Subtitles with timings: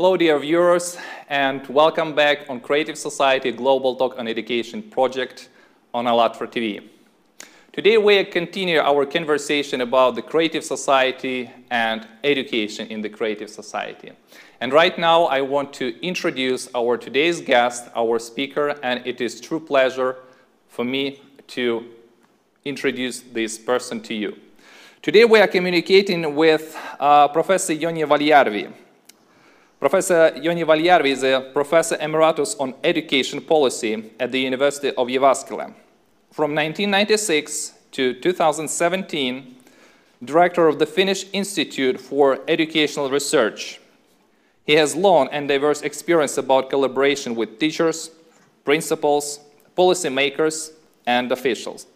[0.00, 0.96] Hello, dear viewers,
[1.28, 5.50] and welcome back on Creative Society Global Talk on Education project
[5.92, 6.88] on ALLATRA TV.
[7.70, 14.12] Today we continue our conversation about the Creative Society and education in the Creative Society.
[14.62, 19.38] And right now I want to introduce our today's guest, our speaker, and it is
[19.38, 20.16] true pleasure
[20.68, 21.84] for me to
[22.64, 24.34] introduce this person to you.
[25.02, 28.72] Today we are communicating with uh, Professor Jouni Välijärvi.
[29.80, 35.72] Professor Jouni Välijärvi is a professor emeritus on education policy at the University of Jyväskylä.
[36.32, 39.56] From 1996 to 2017,
[40.22, 43.80] director of the Finnish Institute for Educational Research.
[44.66, 48.10] He has long and diverse experience about collaboration with teachers,
[48.66, 49.40] principals,
[49.78, 50.72] policymakers,
[51.06, 51.86] and officials.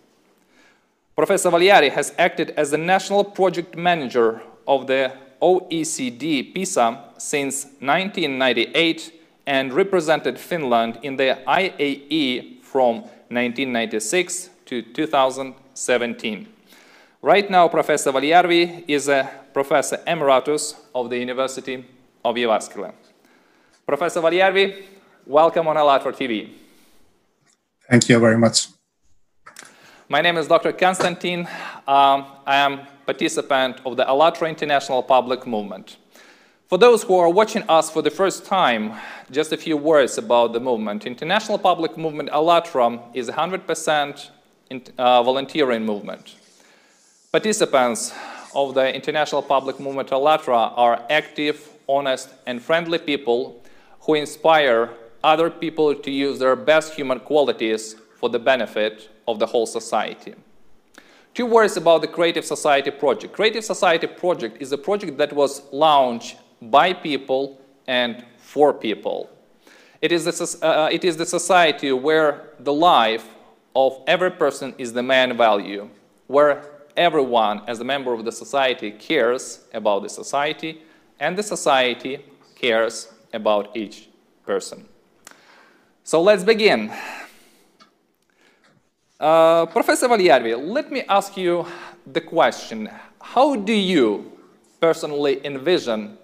[1.16, 5.12] Professor Valiari has acted as the national project manager of the
[5.44, 9.12] OECD PISA since 1998
[9.46, 16.48] and represented Finland in the IEA from 1996 to 2017.
[17.22, 21.84] Right now, Professor Välijärvi is a professor emeritus of the University
[22.24, 22.92] of Jyväskylä.
[23.86, 24.84] Professor Välijärvi,
[25.26, 26.48] welcome on ALLATRA TV.
[27.90, 28.68] Thank you very much.
[30.08, 30.72] My name is Dr.
[30.72, 31.40] Konstantin.
[31.86, 35.96] Um, I am participant of the ALLATRA International Public Movement.
[36.68, 38.94] For those who are watching us for the first time,
[39.30, 41.06] just a few words about the movement.
[41.06, 44.30] International Public Movement ALLATRA is a 100%
[44.98, 46.36] uh, volunteering movement.
[47.30, 48.14] Participants
[48.54, 53.62] of the International Public Movement ALLATRA are active, honest, and friendly people
[54.00, 54.90] who inspire
[55.22, 60.34] other people to use their best human qualities for the benefit of the whole society.
[61.34, 63.34] Two words about the Creative Society project.
[63.34, 69.28] Creative Society project is a project that was launched by people and for people.
[70.00, 73.26] It is, the, uh, it is the society where the life
[73.74, 75.90] of every person is the main value,
[76.28, 80.82] where everyone as a member of the society cares about the society
[81.18, 82.24] and the society
[82.54, 84.08] cares about each
[84.46, 84.86] person.
[86.04, 86.92] So let's begin.
[89.20, 91.64] Uh, Professor Välijärvi, let me ask you
[92.12, 92.88] the question.
[93.20, 94.32] How do you
[94.80, 96.18] personally envision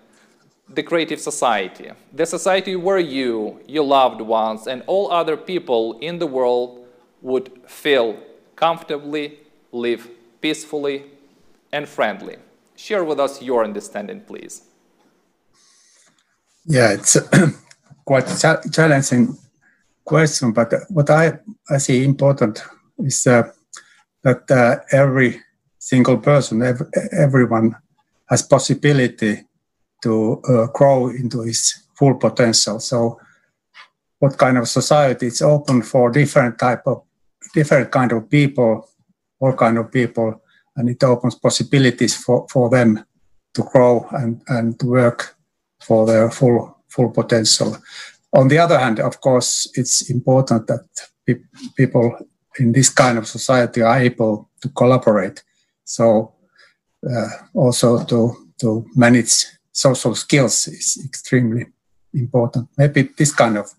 [0.74, 6.18] the creative society, the society where you, your loved ones, and all other people in
[6.18, 6.84] the world
[7.22, 8.16] would feel
[8.56, 9.38] comfortably,
[9.72, 10.08] live
[10.40, 11.04] peacefully,
[11.72, 12.36] and friendly?
[12.74, 14.62] Share with us your understanding, please.
[16.66, 17.16] Yeah, it's
[18.04, 19.38] quite a challenging
[20.04, 22.64] question, but what I, I see important
[23.04, 23.42] is uh,
[24.22, 25.40] that uh, every
[25.78, 27.76] single person, every, everyone
[28.28, 29.42] has possibility
[30.02, 32.80] to uh, grow into his full potential.
[32.80, 33.20] So
[34.18, 37.02] what kind of society it's open for different type of
[37.54, 38.88] different kind of people,
[39.40, 40.42] all kind of people,
[40.76, 43.04] and it opens possibilities for, for them
[43.54, 45.36] to grow and, and to work
[45.82, 47.76] for their full full potential.
[48.32, 50.84] On the other hand, of course, it's important that
[51.26, 51.36] pe
[51.76, 52.16] people
[52.58, 55.42] in this kind of society are able to collaborate.
[55.84, 56.34] So
[57.08, 61.66] uh, also to to manage social skills is extremely
[62.12, 62.68] important.
[62.76, 63.70] Maybe this kind of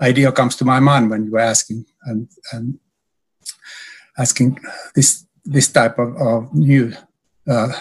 [0.00, 2.78] idea comes to my mind when you were asking and, and
[4.18, 4.58] asking
[4.94, 6.92] this this type of, of new
[7.48, 7.72] uh,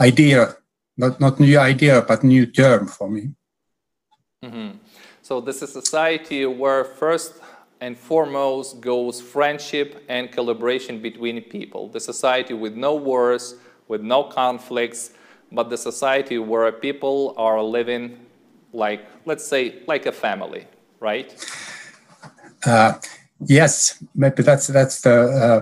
[0.00, 0.56] idea,
[0.96, 3.34] not not new idea, but new term for me.
[4.42, 4.70] Mm -hmm.
[5.22, 7.32] So this is society where first
[7.84, 11.82] and foremost goes friendship and collaboration between people.
[11.88, 13.56] The society with no wars,
[13.88, 15.10] with no conflicts,
[15.52, 18.04] but the society where people are living
[18.72, 20.66] like, let's say, like a family,
[20.98, 21.28] right?
[22.64, 22.94] Uh,
[23.44, 25.60] yes, maybe that's that's the uh,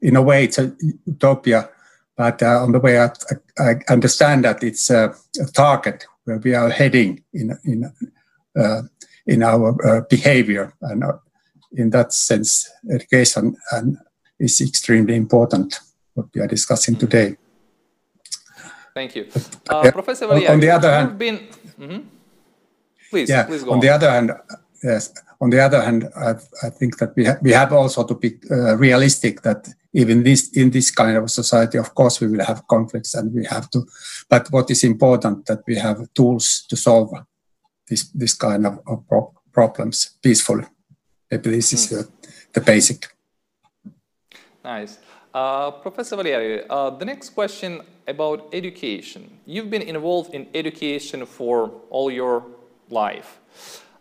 [0.00, 0.74] in a way it's a
[1.04, 1.68] utopia,
[2.16, 3.10] but uh, on the way I,
[3.58, 7.92] I, understand that it's a, a, target where we are heading in in
[8.58, 8.82] uh,
[9.26, 11.12] in our uh, behavior and uh,
[11.76, 13.98] in that sense, education and
[14.38, 15.80] is extremely important.
[16.14, 17.36] What we are discussing today.
[18.94, 19.26] Thank you,
[19.68, 20.50] uh, Professor Valia.
[20.50, 21.38] On the other hand, been.
[21.78, 22.00] Mm -hmm.
[23.10, 23.46] Please, yeah.
[23.46, 24.30] please on, on, the other hand,
[24.82, 25.12] yes.
[25.38, 26.30] On the other hand, I,
[26.66, 30.50] I think that we ha we have also to be uh, realistic that even this
[30.52, 33.78] in this kind of society, of course, we will have conflicts and we have to.
[34.28, 37.10] But what is important that we have tools to solve
[37.88, 40.64] this this kind of, of pro problems peacefully.
[41.30, 42.08] Maybe this is the,
[42.52, 43.08] the basic.
[44.64, 44.98] Nice.
[45.34, 49.38] Uh, Professor Valeri, uh, the next question about education.
[49.44, 52.44] You've been involved in education for all your
[52.88, 53.40] life.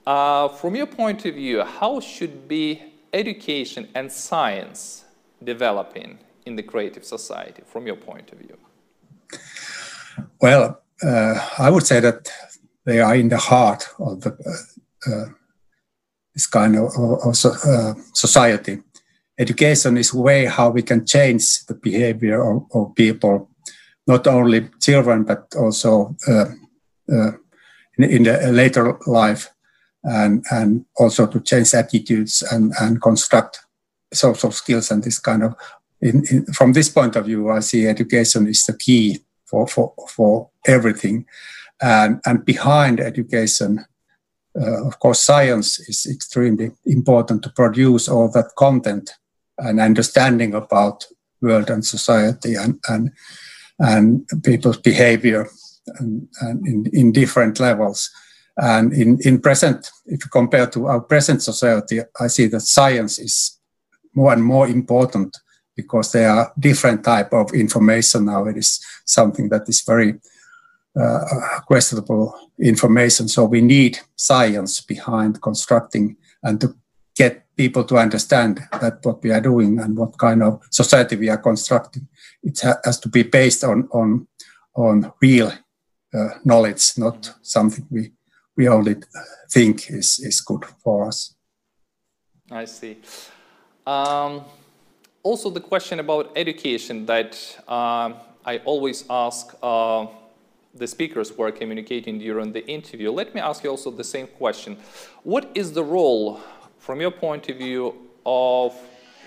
[0.06, 2.81] Uh, from your point of view, how should be
[3.13, 5.06] education and science
[5.44, 8.57] developing in the creative society from your point of view?
[10.39, 12.31] Well, uh, I would say that
[12.86, 14.31] they are in the heart of the,
[15.07, 15.25] uh, uh,
[16.35, 17.35] this kind of, of
[18.13, 18.81] society
[19.37, 23.49] education is a way how we can change the behavior of, of people,
[24.07, 26.45] not only children, but also uh,
[27.11, 27.31] uh,
[27.97, 29.49] in, in, the later life,
[30.03, 33.59] and, and also to change attitudes and, and construct
[34.13, 35.55] social skills and this kind of.
[36.01, 39.93] In, in, from this point of view, I see education is the key for, for,
[40.09, 41.25] for everything.
[41.81, 43.85] And, and behind education,
[44.59, 49.11] uh, of course, science is extremely important to produce all that content
[49.57, 51.05] and understanding about
[51.41, 53.11] world and society and and,
[53.79, 55.49] and people's behavior
[55.99, 58.09] and, and in, in different levels.
[58.57, 63.19] And in, in present, if you compare to our present society, I see that science
[63.19, 63.59] is
[64.13, 65.37] more and more important
[65.75, 68.45] because there are different type of information now.
[68.45, 70.15] It is something that is very
[71.68, 73.27] questionable information.
[73.27, 76.75] So we need science behind constructing and to
[77.15, 81.30] get people to understand that what we are doing and what kind of society we
[81.30, 82.07] are constructing.
[82.44, 84.27] It has to be based on on
[84.75, 85.51] on real
[86.13, 88.12] uh, knowledge, not something we
[88.57, 88.95] we only
[89.50, 91.36] think is is good for us.
[92.51, 92.98] I see.
[93.88, 94.45] Um,
[95.24, 97.36] also, the question about education that
[97.68, 98.13] uh,
[98.45, 100.06] I always ask uh,
[100.75, 103.12] the speakers were communicating during the interview.
[103.12, 104.77] Let me ask you also the same question.
[105.24, 106.42] What is the role
[106.80, 107.95] from your point of view
[108.25, 108.75] of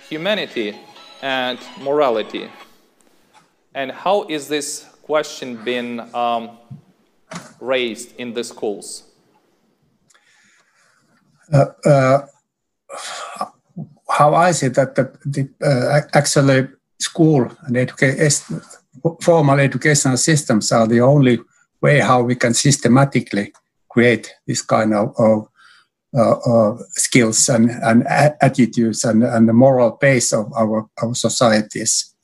[0.08, 0.76] humanity
[1.22, 2.48] and morality.
[3.74, 6.58] And how is this question been um,
[7.60, 9.04] raised in the schools?
[11.52, 12.26] Uh, uh,
[14.10, 16.68] how I see that the, the uh, actually
[16.98, 18.60] school and education,
[19.20, 21.38] formal educational systems are the only
[21.80, 23.52] way how we can systematically
[23.88, 25.48] create this kind of, of
[26.16, 28.06] uh, uh, skills and, and
[28.40, 32.14] attitudes and, and the moral base of our, our societies.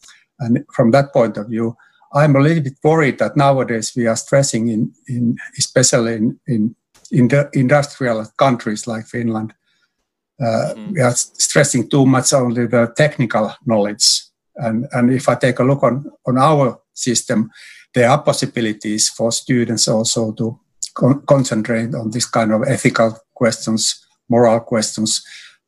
[0.41, 1.77] And from that point of view,
[2.15, 6.77] I'm a little bit worried that nowadays we are stressing in, in especially in, in,
[7.11, 9.53] in industrial countries like Finland,
[10.41, 10.93] uh, mm.
[10.93, 14.24] we are stressing too much only the technical knowledge.
[14.57, 17.51] And, and if I take a look on, on our system,
[17.93, 20.59] there are possibilities for students also to
[20.95, 25.25] con concentrate on this kind of ethical questions, moral questions,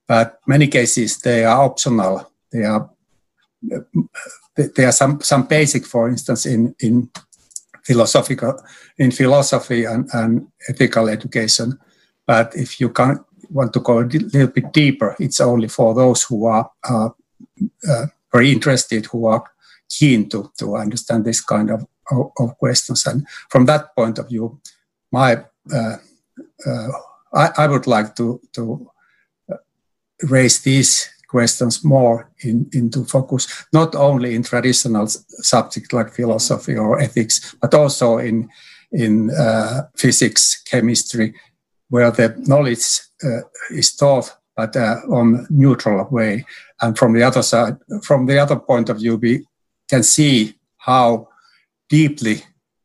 [0.07, 2.31] but many cases they are optional.
[2.53, 2.91] They are
[4.55, 7.11] there are some some basic, for instance, in in
[7.85, 8.61] philosophical
[8.99, 11.79] in philosophy and, and ethical education.
[12.27, 16.25] But if you can want to go a little bit deeper, it's only for those
[16.25, 17.11] who are uh,
[17.89, 18.07] uh,
[18.37, 19.45] very interested, who are
[19.99, 21.81] keen to to understand this kind of,
[22.11, 23.07] of, of questions.
[23.07, 24.61] And from that point of view,
[25.11, 25.97] my uh,
[26.67, 26.89] uh,
[27.33, 28.91] I, I, would like to to
[29.53, 29.57] uh,
[30.31, 37.01] raise these questions more in, into focus, not only in traditional subjects like philosophy or
[37.01, 38.49] ethics, but also in
[38.93, 41.35] in uh, physics, chemistry,
[41.91, 46.45] where the knowledge uh, is taught but uh, on neutral way.
[46.81, 49.47] And from the other side, from the other point of view, we
[49.89, 51.29] can see how
[51.89, 52.43] deeply,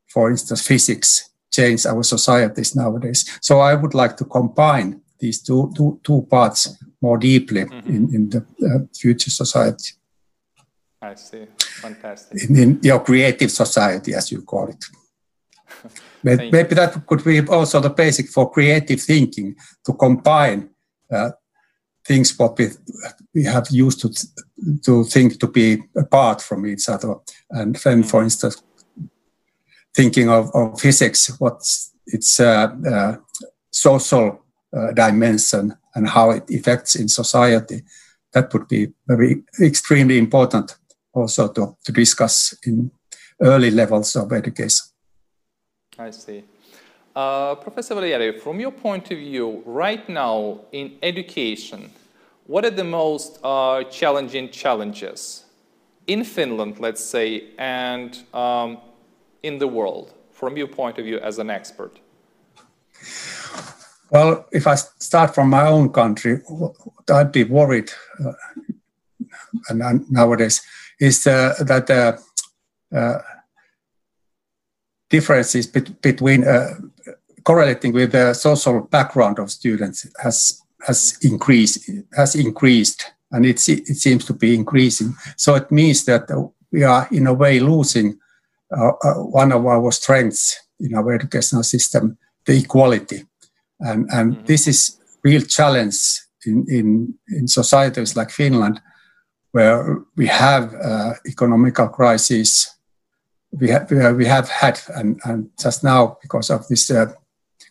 [0.07, 3.39] for instance, physics change our societies nowadays.
[3.41, 7.89] So I would like to combine these two, two, two parts more deeply mm-hmm.
[7.89, 9.93] in, in the uh, future society.
[11.01, 11.47] I see.
[11.57, 12.49] Fantastic.
[12.49, 14.83] In, in, your creative society, as you call it.
[16.23, 20.69] maybe, maybe that could be also the basic for creative thinking to combine
[21.11, 21.31] uh,
[22.05, 22.69] things what we,
[23.33, 24.09] we have used to
[24.83, 27.15] to think to be apart from each other.
[27.49, 28.09] And then, mm-hmm.
[28.09, 28.61] for instance,
[29.95, 33.15] thinking of, of physics, what's its uh, uh,
[33.71, 34.43] social
[34.75, 37.81] uh, dimension and how it affects in society,
[38.33, 40.77] that would be very extremely important
[41.13, 42.91] also to, to discuss in
[43.41, 44.85] early levels of education.
[45.99, 46.43] I see.
[47.15, 51.91] Uh, Professor Valerio, from your point of view, right now in education,
[52.47, 55.45] what are the most uh, challenging challenges
[56.07, 58.77] in Finland, let's say, and um,
[59.43, 61.99] in the world from your point of view as an expert?
[64.09, 66.41] Well, if I start from my own country,
[67.09, 67.91] I'd be worried,
[68.23, 68.33] uh,
[69.69, 70.61] and nowadays
[70.99, 71.89] is uh, that
[75.11, 75.67] uh, uh, differences
[76.01, 76.43] between
[77.43, 83.97] correlating with the social background of students has has increased has increased and it, it
[83.97, 86.29] seems to be increasing so it means that
[86.71, 88.19] we are in a way losing
[88.77, 93.23] uh, uh, one of our strengths in our educational system the equality
[93.79, 94.45] and and mm-hmm.
[94.45, 95.95] this is real challenge
[96.45, 98.81] in, in in societies like finland
[99.51, 102.77] where we have uh, economical crisis
[103.59, 107.13] we have we have had and, and just now because of this uh,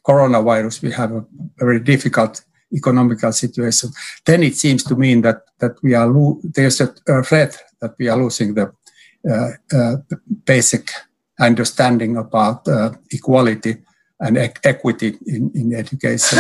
[0.06, 1.25] coronavirus, we have a
[1.58, 3.90] very difficult economical situation,
[4.25, 8.08] then it seems to mean that that we are there's a, a, threat that we
[8.08, 8.72] are losing the
[9.30, 9.96] uh, uh,
[10.44, 10.90] basic
[11.40, 13.76] understanding about uh, equality
[14.20, 16.38] and e equity in, in education.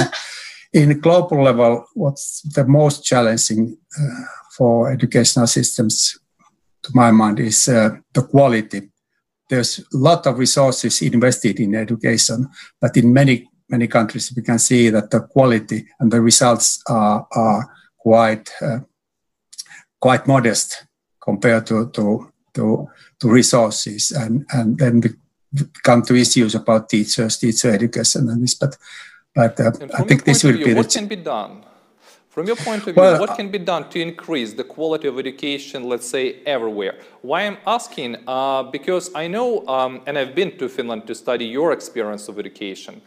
[0.72, 4.24] in global level, what's the most challenging uh,
[4.56, 6.18] for educational systems,
[6.82, 8.89] to my mind, is uh, the quality.
[9.50, 12.48] There's a lot of resources invested in education,
[12.80, 17.26] but in many many countries, we can see that the quality and the results are,
[17.32, 18.80] are quite uh,
[20.00, 20.86] quite modest
[21.22, 22.88] compared to to to,
[23.20, 25.10] to resources, and and then we
[25.82, 28.54] come to issues about teachers, teacher education, and this.
[28.54, 28.76] But
[29.34, 31.64] but uh, I think this will view, be what can be done.
[32.30, 35.18] From your point of view, well, what can be done to increase the quality of
[35.18, 37.00] education, let's say, everywhere?
[37.22, 41.44] Why I'm asking, uh, because I know, um, and I've been to Finland to study
[41.44, 43.02] your experience of education.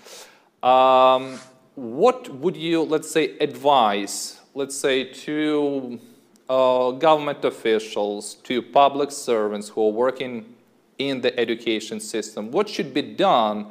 [0.61, 1.39] Um,
[1.75, 6.01] what would you, let's say, advise, let's say, to
[6.49, 10.53] uh, government officials, to public servants who are working
[10.97, 12.51] in the education system?
[12.51, 13.67] What should be done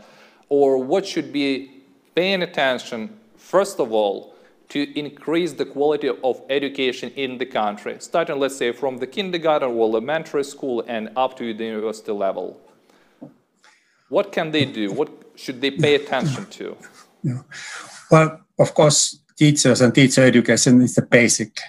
[0.49, 1.83] or what should be
[2.15, 4.32] paying attention, first of all,
[4.73, 9.69] to increase the quality of education in the country, starting, let's say, from the kindergarten
[9.69, 12.59] or elementary school and up to the university level?
[14.09, 14.91] What can they do?
[14.91, 16.77] What should they pay attention to?
[17.23, 17.43] Yeah.
[18.11, 21.61] Well, of course, teachers and teacher education is the basic,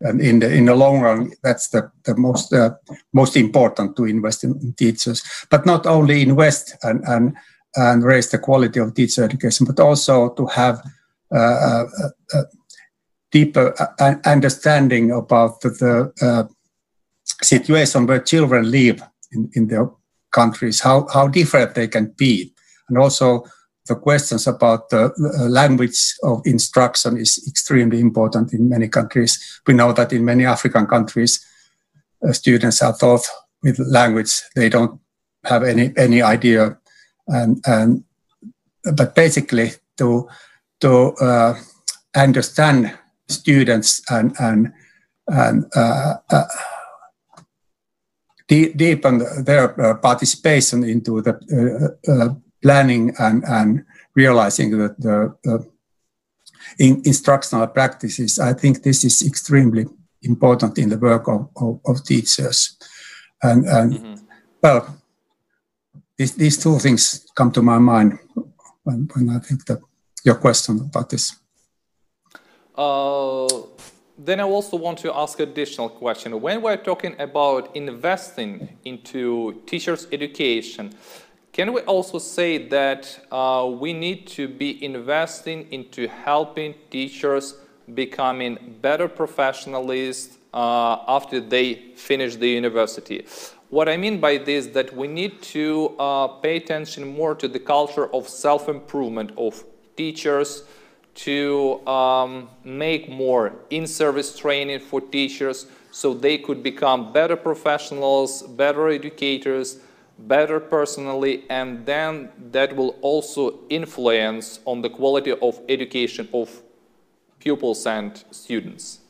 [0.00, 2.74] and in the in the long run, that's the the most uh,
[3.12, 5.22] most important to invest in, in, teachers.
[5.50, 7.36] But not only invest and and
[7.76, 10.82] and raise the quality of teacher education, but also to have
[13.30, 16.44] deeper uh, understanding about the, uh,
[17.42, 19.90] situation where children live in, in their
[20.30, 22.52] countries, how, how different they can be,
[22.88, 23.44] and also
[23.86, 25.12] the questions about the
[25.48, 29.60] language of instruction is extremely important in many countries.
[29.66, 31.44] We know that in many African countries,
[32.26, 33.26] uh, students are taught
[33.62, 34.42] with language.
[34.54, 35.00] They don't
[35.44, 36.78] have any any idea,
[37.26, 38.04] and and
[38.96, 40.28] but basically to
[40.84, 41.54] to uh,
[42.14, 42.92] understand
[43.28, 44.72] students and and
[45.26, 46.44] and uh, uh
[48.46, 51.32] deepen their uh, participation into the
[52.08, 55.58] uh, planning and, and realizing that the uh,
[56.78, 59.86] in instructional practices, I think this is extremely
[60.22, 62.76] important in the work of, of, of teachers.
[63.42, 64.14] And, and mm-hmm.
[64.62, 64.98] well,
[66.16, 68.18] these, these two things come to my mind
[68.82, 69.80] when, when I think that
[70.24, 71.36] your question about this.
[72.74, 73.46] Uh,
[74.18, 76.40] then I also want to ask an additional question.
[76.40, 80.92] When we're talking about investing into teachers' education,
[81.52, 87.54] can we also say that uh, we need to be investing into helping teachers
[87.94, 93.26] becoming better professionals uh, after they finish the university?
[93.70, 97.58] What I mean by this that we need to uh, pay attention more to the
[97.58, 99.64] culture of self-improvement of
[99.96, 100.64] teachers,
[101.14, 108.88] to um, make more in-service training for teachers so they could become better professionals, better
[108.88, 109.78] educators,
[110.18, 116.62] better personally, and then that will also influence on the quality of education of
[117.38, 119.00] pupils and students.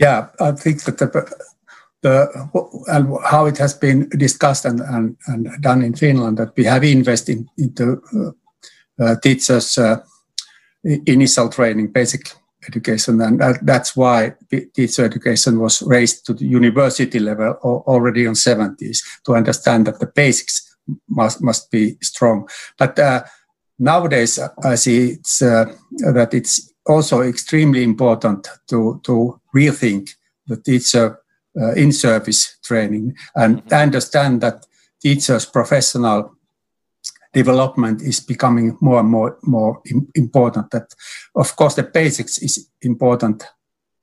[0.00, 1.10] Yeah, I think that the,
[2.00, 6.84] the how it has been discussed and, and, and done in Finland that we have
[6.84, 8.30] invested into uh,
[9.22, 9.96] teachers' uh,
[11.06, 12.32] initial training, basic
[12.68, 14.34] education, and that, that's why
[14.74, 20.06] teacher education was raised to the university level already in 70s to understand that the
[20.06, 20.76] basics
[21.08, 22.48] must must be strong.
[22.78, 23.22] But uh,
[23.78, 25.66] nowadays, I see it's, uh,
[26.12, 30.10] that it's also extremely important to to rethink
[30.46, 31.18] the teacher
[31.60, 33.74] uh, in-service training and mm-hmm.
[33.74, 34.66] understand that
[35.00, 36.34] teachers' professional
[37.32, 39.80] development is becoming more and more more
[40.14, 40.70] important.
[40.70, 40.94] That
[41.34, 43.44] of course the basics is important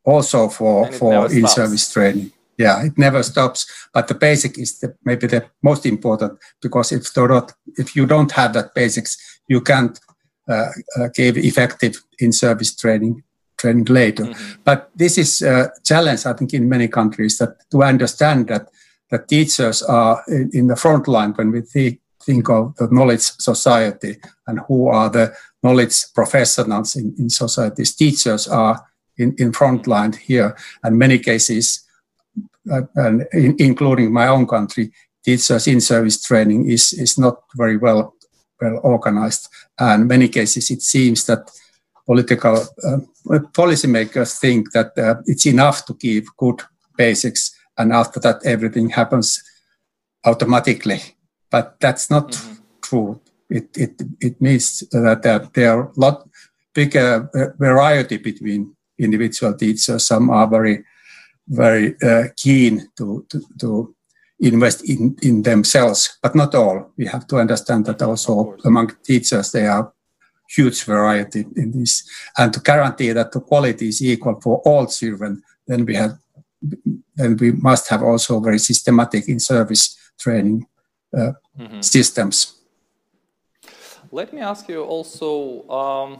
[0.03, 2.31] also for for in-service training.
[2.59, 3.65] yeah, it never stops.
[3.93, 8.31] But the basic is the, maybe the most important because if not, if you don't
[8.33, 9.17] have that basics,
[9.47, 9.97] you can't
[10.47, 10.67] uh,
[10.97, 13.23] uh, give effective in-service training
[13.57, 14.25] training later.
[14.25, 14.61] Mm-hmm.
[14.63, 18.67] But this is a challenge, I think, in many countries that to understand that
[19.09, 23.27] that teachers are in, in the front line when we th- think of the knowledge
[23.39, 24.17] society
[24.47, 25.33] and who are the
[25.63, 27.95] knowledge professionals in, in societies.
[27.95, 28.85] Teachers are
[29.17, 31.87] in, in front line here, and many cases
[32.71, 34.91] uh, and in, including my own country,
[35.25, 38.13] teachers in service training is, is not very well
[38.61, 39.47] well organized.
[39.77, 41.49] And many cases it seems that
[42.05, 42.97] political uh,
[43.53, 46.61] policymakers think that uh, it's enough to give good
[46.97, 49.41] basics, and after that everything happens
[50.25, 51.01] automatically.
[51.51, 52.53] But that's not mm-hmm.
[52.81, 53.21] true.
[53.49, 56.29] It, it, it means that uh, there are a lot
[56.73, 60.05] bigger uh, variety between individual teachers.
[60.05, 60.85] Some are very
[61.49, 63.95] very uh, keen to, to, to,
[64.41, 66.93] invest in, in themselves, but not all.
[66.95, 69.91] We have to understand that also among teachers, there are
[70.49, 72.09] huge variety in this.
[72.37, 76.17] And to guarantee that the quality is equal for all children, then we have
[77.15, 80.65] then we must have also very systematic in service training
[81.13, 81.81] mm-hmm.
[81.81, 82.55] systems.
[84.11, 85.67] Let me ask you also.
[85.69, 86.19] Um,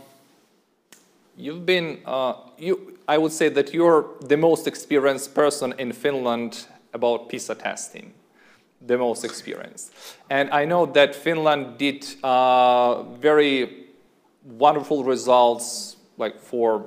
[1.36, 6.68] you've been uh, you I would say that you're the most experienced person in Finland
[6.94, 8.14] about PISA testing,
[8.86, 9.92] the most experienced.
[10.30, 13.88] And I know that Finland did uh, very
[14.44, 16.86] wonderful results like for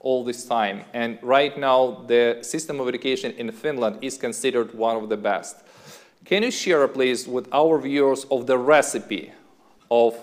[0.00, 0.84] all this time.
[0.94, 5.56] And right now, the system of education in Finland is considered one of the best.
[6.26, 9.32] Can you share, please, with our viewers of the recipe
[9.88, 10.14] of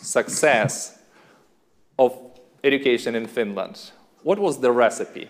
[0.00, 0.98] success
[1.96, 2.12] of
[2.64, 3.92] education in Finland?
[4.24, 5.28] What was the recipe?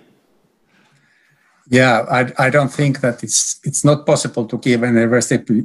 [1.68, 5.64] Yeah, I, I don't think that it's it's not possible to give any recipe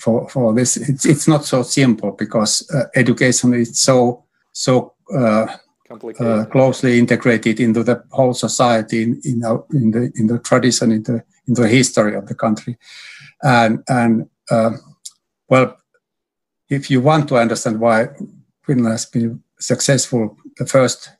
[0.00, 0.76] for, for this.
[0.76, 5.46] It's, it's not so simple because uh, education is so so uh,
[6.20, 10.92] uh, closely integrated into the whole society in in, our, in the in the tradition
[10.92, 12.78] in the in the history of the country,
[13.44, 14.70] and and uh,
[15.48, 15.76] well,
[16.68, 18.08] if you want to understand why
[18.66, 21.10] Finland has been successful, the first,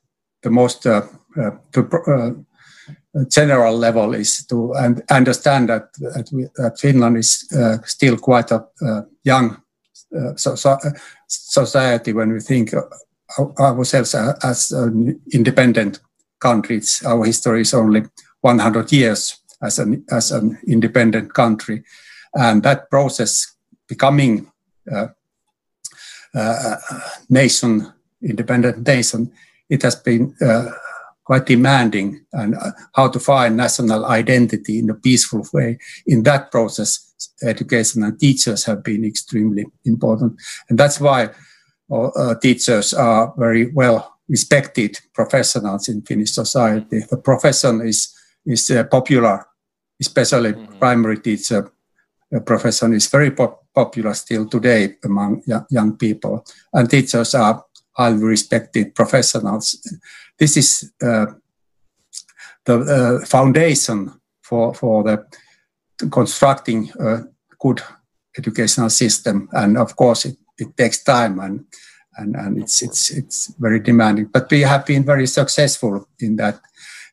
[0.42, 1.02] the most uh,
[1.36, 4.74] uh, to uh, general level is to
[5.10, 8.64] understand that, that, we, that Finland is uh, still quite a
[9.22, 9.56] young
[10.36, 10.78] so, so,
[11.26, 12.72] society when we think
[13.58, 16.00] ourselves as an independent
[16.38, 16.76] country.
[16.76, 18.04] It's, our history is only
[18.40, 21.82] 100 years as an, as an independent country.
[22.34, 23.54] And that process
[23.88, 24.50] becoming
[24.90, 25.08] uh,
[26.34, 26.76] uh,
[27.28, 27.92] nation,
[28.22, 29.32] independent nation,
[29.68, 30.70] it has been uh,
[31.24, 35.78] quite demanding and uh, how to find national identity in a peaceful way.
[36.06, 40.40] In that process, education and teachers have been extremely important.
[40.68, 41.30] And that's why
[41.90, 47.00] uh, uh, teachers are very well respected professionals in Finnish society.
[47.10, 48.14] The profession is,
[48.46, 49.46] is uh, popular,
[50.00, 50.78] especially mm-hmm.
[50.78, 51.70] primary teacher
[52.40, 53.30] profession is very
[53.74, 56.44] popular still today among young people.
[56.72, 57.64] And teachers are
[57.96, 59.76] highly respected professionals
[60.38, 61.26] this is uh,
[62.64, 65.26] the uh, foundation for, for the
[66.10, 67.22] constructing a
[67.58, 67.80] good
[68.36, 69.48] educational system.
[69.52, 71.64] And of course, it, it takes time and,
[72.16, 74.26] and, and it's, it's, it's very demanding.
[74.26, 76.60] But we have been very successful in that.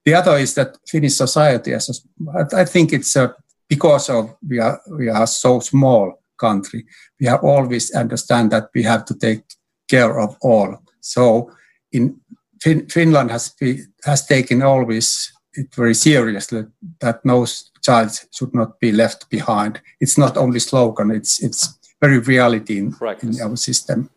[0.03, 3.36] The other is that Finnish society, as a, I think it's a,
[3.71, 6.86] because of we are we are so small country,
[7.21, 9.43] we have always understand that we have to take
[9.88, 10.77] care of all.
[10.99, 11.51] So
[11.93, 12.19] in
[12.62, 16.65] fin- Finland has be, has taken always it very seriously
[16.99, 17.45] that no
[17.81, 19.81] child should not be left behind.
[20.01, 24.10] It's not only slogan; it's it's very reality in, in our system.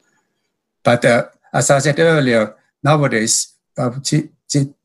[0.82, 4.02] But uh, as I said earlier, nowadays our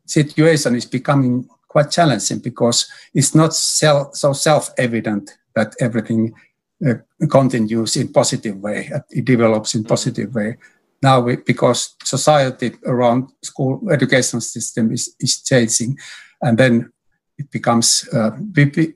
[0.05, 6.33] situation is becoming quite challenging because it's not self, so self-evident that everything
[6.85, 6.95] uh,
[7.29, 10.57] continues in positive way, it develops in positive way.
[11.01, 15.97] Now we, because society around school education system is, is changing
[16.41, 16.91] and then
[17.37, 18.93] it becomes uh, we,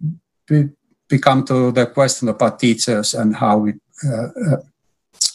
[0.49, 0.69] we,
[1.09, 3.73] we come to the question about teachers and how we
[4.05, 4.57] uh, uh,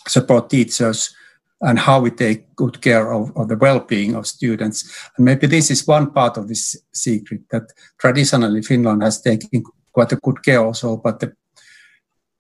[0.06, 1.14] support teachers
[1.60, 5.70] and how we take good care of, of, the well-being of students and maybe this
[5.70, 7.64] is one part of this secret that
[7.98, 11.32] traditionally finland has taken quite a good care also about the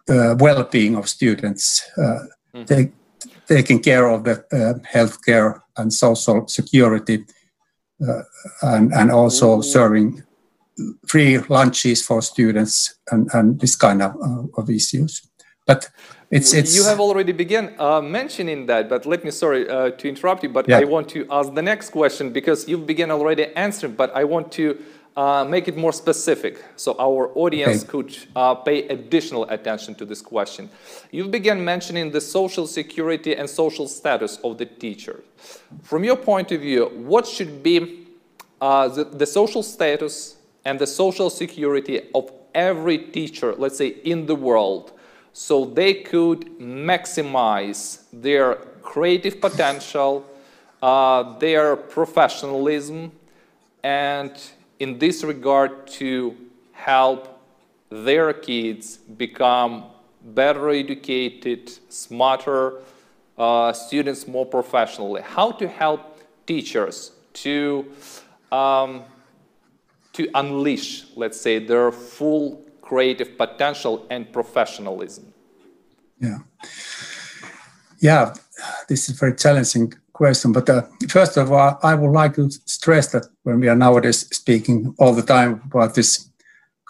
[0.08, 2.20] uh, well-being of students uh,
[2.54, 2.64] mm-hmm.
[2.64, 2.92] they,
[3.48, 7.24] taking care of the uh, healthcare and social security,
[8.06, 8.22] uh,
[8.62, 10.22] and, and also serving
[11.06, 15.27] free lunches for students and, and this kind of, uh, of issues.
[15.68, 15.90] But
[16.30, 20.08] it's, it's you have already begun uh, mentioning that, but let me sorry uh, to
[20.08, 20.78] interrupt you, but yeah.
[20.78, 24.50] I want to ask the next question because you've began already answering, but I want
[24.52, 24.78] to
[25.14, 27.90] uh, make it more specific so our audience okay.
[27.90, 30.70] could uh, pay additional attention to this question.
[31.10, 35.22] You've began mentioning the social security and social status of the teacher.
[35.82, 38.06] From your point of view, what should be
[38.60, 44.24] uh, the, the social status and the social security of every teacher, let's say in
[44.24, 44.92] the world,
[45.38, 50.24] so they could maximize their creative potential,
[50.82, 53.12] uh, their professionalism,
[53.84, 54.32] and
[54.80, 56.34] in this regard to
[56.72, 57.40] help
[57.88, 59.84] their kids become
[60.24, 62.80] better educated, smarter
[63.38, 65.22] uh, students more professionally.
[65.22, 67.12] How to help teachers
[67.44, 67.86] to
[68.50, 69.04] um,
[70.14, 75.24] to unleash, let's say, their full creative potential and professionalism?
[76.20, 76.38] Yeah,
[78.00, 78.34] yeah,
[78.88, 80.52] this is a very challenging question.
[80.52, 84.26] But uh, first of all, I would like to stress that when we are nowadays
[84.36, 86.30] speaking all the time about this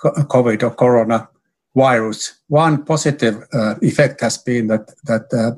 [0.03, 1.29] COVID or corona
[1.75, 5.53] virus, one positive uh, effect has been that that uh,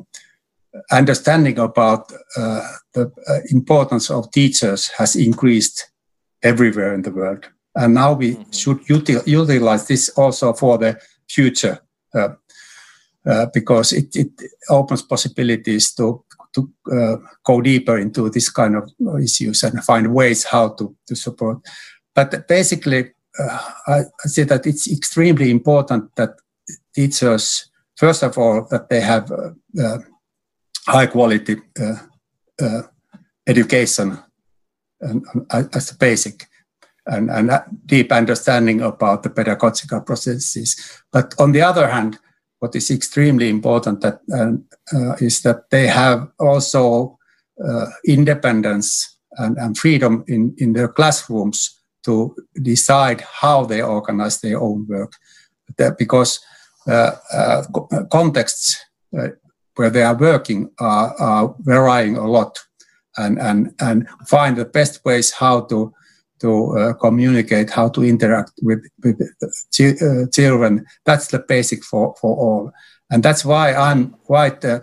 [0.91, 5.91] understanding about uh, the uh, importance of teachers has increased
[6.43, 8.51] everywhere in the world, and now we mm-hmm.
[8.51, 11.79] should util- utilize this also for the future.
[12.15, 14.31] Uh, because it, it
[14.71, 18.91] opens possibilities to to uh, go deeper into this kind of
[19.23, 21.59] issues and find ways how to, to support.
[22.15, 26.31] But basically, uh, I, I say that it's extremely important that
[26.95, 29.99] teachers, first of all, that they have uh, uh
[30.87, 31.97] high quality uh,
[32.61, 32.83] uh,
[33.47, 34.19] education
[35.01, 36.47] and, and, as a basic
[37.07, 37.51] and, and
[37.87, 41.03] deep understanding about the pedagogical processes.
[41.13, 42.19] But on the other hand,
[42.59, 47.19] what is extremely important that uh, is that they have also
[47.67, 54.61] uh, independence and, and, freedom in, in their classrooms to decide how they organize their
[54.61, 55.13] own work.
[55.79, 56.41] That because
[56.87, 57.63] uh, uh
[58.11, 58.85] contexts
[59.17, 59.29] uh,
[59.77, 62.59] where they are working are, are varying a lot
[63.17, 65.93] and, and, and find the best ways how to
[66.41, 70.87] to uh, communicate, how to interact with, with uh, children.
[71.05, 72.73] That's the basic for, for all.
[73.11, 74.81] And that's why I'm quite uh,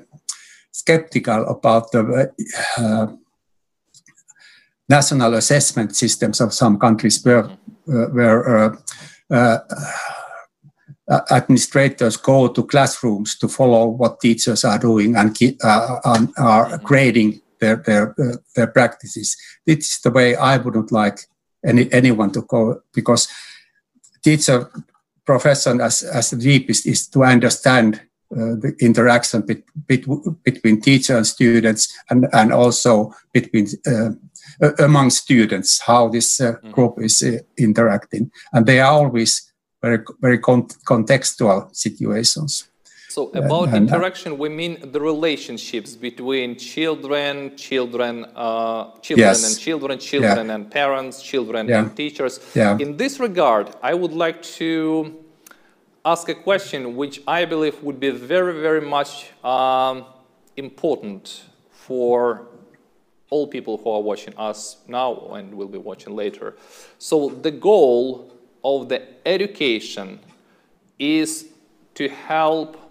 [0.72, 2.32] skeptical about the
[2.78, 3.08] uh,
[4.90, 8.78] national assessment systems of some countries where, uh, where
[9.32, 9.60] uh,
[11.32, 15.38] administrators go to classrooms to follow what teachers are doing and
[16.38, 18.14] are grading their, their,
[18.56, 19.36] their practices.
[19.66, 21.20] This is the way I wouldn't like
[21.66, 23.28] any, anyone to go because
[24.24, 24.70] teacher
[25.26, 30.04] profession as, as the deepest is to understand uh, the interaction be, be,
[30.44, 34.10] between teacher and students and, and also between uh,
[34.80, 36.72] among students how this uh, mm-hmm.
[36.72, 42.70] group is uh, interacting and they are always very very con- contextual situations
[43.10, 49.48] so about and, interaction, we mean the relationships between children, children, uh, children yes.
[49.48, 50.56] and children, children yeah.
[50.56, 51.80] and parents, children yeah.
[51.80, 52.40] and teachers.
[52.54, 52.78] Yeah.
[52.78, 55.24] In this regard, I would like to
[56.04, 60.06] ask a question which I believe would be very, very much um,
[60.58, 62.48] important for
[63.30, 66.56] all people who are watching us now and will be watching later.
[66.98, 70.20] So the goal of the education
[71.00, 71.50] is
[71.96, 72.87] to help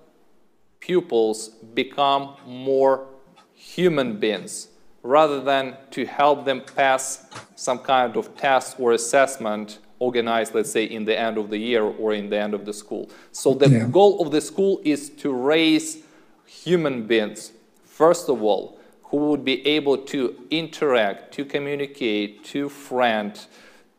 [0.86, 3.08] pupils become more
[3.52, 4.68] human beings
[5.02, 10.84] rather than to help them pass some kind of test or assessment organized, let's say,
[10.84, 13.10] in the end of the year or in the end of the school.
[13.32, 13.88] So the yeah.
[13.88, 16.04] goal of the school is to raise
[16.46, 17.52] human beings,
[17.84, 23.32] first of all, who would be able to interact, to communicate, to friend,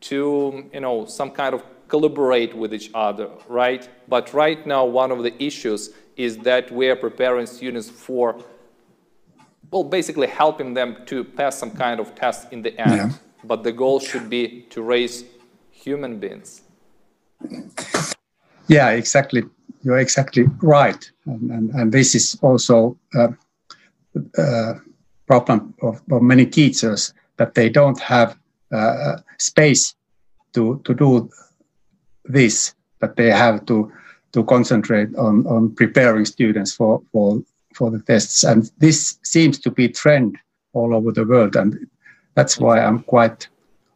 [0.02, 3.88] to, you know, some kind of collaborate with each other, right?
[4.06, 8.36] But right now, one of the issues is that we are preparing students for,
[9.70, 12.90] well, basically helping them to pass some kind of test in the end.
[12.90, 13.10] Yeah.
[13.44, 15.24] But the goal should be to raise
[15.70, 16.62] human beings.
[18.66, 19.44] Yeah, exactly.
[19.82, 21.10] You're exactly right.
[21.26, 23.32] And, and, and this is also a,
[24.36, 24.74] a
[25.28, 28.36] problem of, of, many teachers that they don't have
[28.72, 29.94] uh, uh space
[30.52, 31.30] to, to do
[32.24, 33.92] this, but they have to
[34.32, 37.42] to concentrate on, on preparing students for, for,
[37.74, 38.44] for the tests.
[38.44, 40.38] And this seems to be trend
[40.72, 41.56] all over the world.
[41.56, 41.88] And
[42.34, 43.48] that's why I'm quite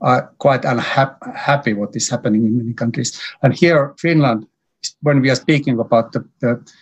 [0.03, 3.21] are quite unhappy what is happening in many countries.
[3.43, 4.47] And here, Finland,
[5.01, 6.73] when we are speaking about the, the,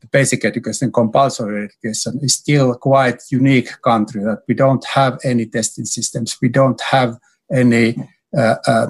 [0.00, 5.46] the basic education, compulsory education, is still quite unique country that we don't have any
[5.46, 6.38] testing systems.
[6.40, 7.18] We don't have
[7.52, 7.96] any
[8.36, 8.86] uh, uh,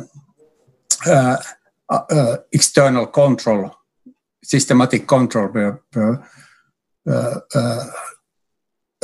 [1.06, 1.36] uh,
[1.90, 3.74] uh external control,
[4.44, 6.28] systematic control where, where
[7.06, 7.86] uh, uh,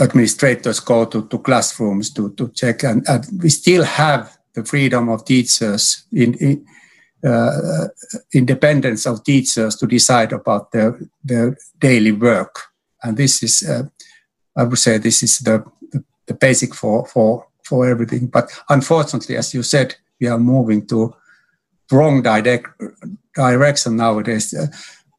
[0.01, 2.83] administrators go to, to classrooms to, to check.
[2.85, 6.67] And, and we still have the freedom of teachers in, in
[7.25, 7.89] uh,
[8.33, 12.61] independence of teachers to decide about their, their daily work.
[13.03, 13.83] And this is, uh,
[14.57, 18.27] I would say, this is the, the, the, basic for, for, for everything.
[18.29, 21.15] But unfortunately, as you said, we are moving to
[21.93, 22.69] wrong direct,
[23.35, 24.55] direction nowadays.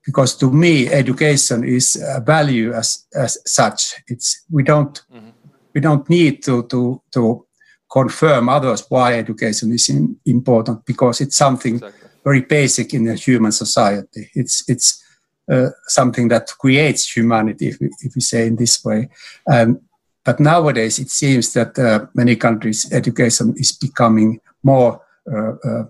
[0.05, 3.95] Because to me, education is a value as, as such.
[4.07, 5.29] It's we don't mm-hmm.
[5.73, 7.45] we don't need to to to
[7.91, 12.09] confirm others why education is in, important because it's something exactly.
[12.23, 14.31] very basic in a human society.
[14.33, 15.03] It's it's
[15.51, 19.09] uh, something that creates humanity, if we, if we say in this way.
[19.51, 19.81] Um,
[20.23, 25.01] but nowadays, it seems that uh, many countries' education is becoming more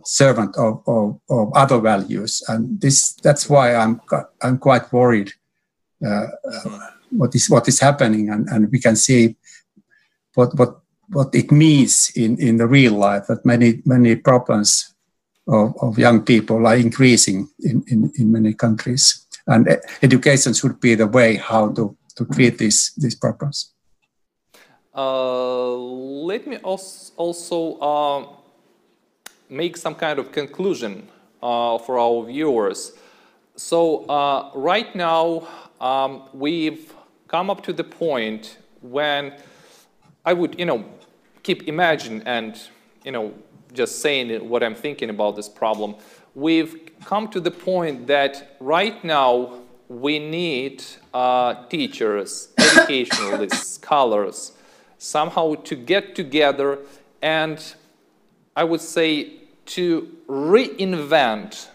[0.03, 4.01] servant of, of, of, other values, and this that's why I'm
[4.41, 5.31] I'm quite worried.
[6.05, 6.27] Uh,
[7.11, 9.35] what is what is happening, and, and we can see
[10.35, 14.93] what what what it means in, in the real life that many many problems
[15.47, 19.27] of, of young people are increasing in, in, in many countries.
[19.47, 19.67] And
[20.01, 23.73] education should be the way how to, to treat these these problems.
[24.95, 28.40] Uh, let me also, also uh,
[29.51, 31.09] make some kind of conclusion
[31.43, 32.93] uh, for our viewers.
[33.57, 35.47] So uh, right now
[35.81, 36.93] um, we've
[37.27, 39.33] come up to the point when
[40.25, 40.85] I would, you know,
[41.43, 42.59] keep imagine and
[43.03, 43.33] you know
[43.73, 45.95] just saying what I'm thinking about this problem,
[46.33, 50.83] we've come to the point that right now we need
[51.13, 54.53] uh, teachers, educationalists, scholars,
[54.97, 56.79] somehow to get together
[57.21, 57.75] and
[58.55, 61.67] I would say to reinvent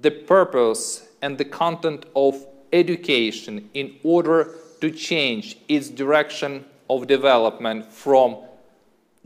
[0.00, 7.90] the purpose and the content of education in order to change its direction of development
[7.90, 8.36] from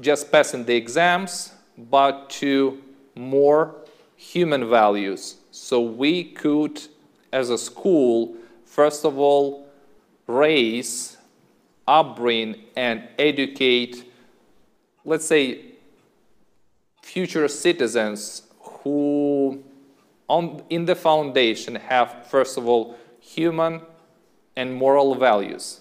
[0.01, 2.81] just passing the exams, but to
[3.15, 3.75] more
[4.17, 5.37] human values.
[5.51, 6.81] So we could,
[7.33, 9.67] as a school, first of all,
[10.27, 11.17] raise,
[11.87, 14.05] upbring, and educate,
[15.05, 15.68] let's say,
[17.09, 19.63] future citizens who
[20.29, 23.81] on, in the foundation have, first of all, human
[24.55, 25.81] and moral values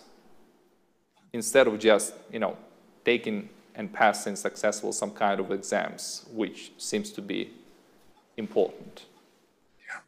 [1.34, 2.56] instead of just, you know,
[3.04, 7.52] taking and passing successful some kind of exams, which seems to be
[8.38, 9.06] important.
[9.88, 10.00] Yeah,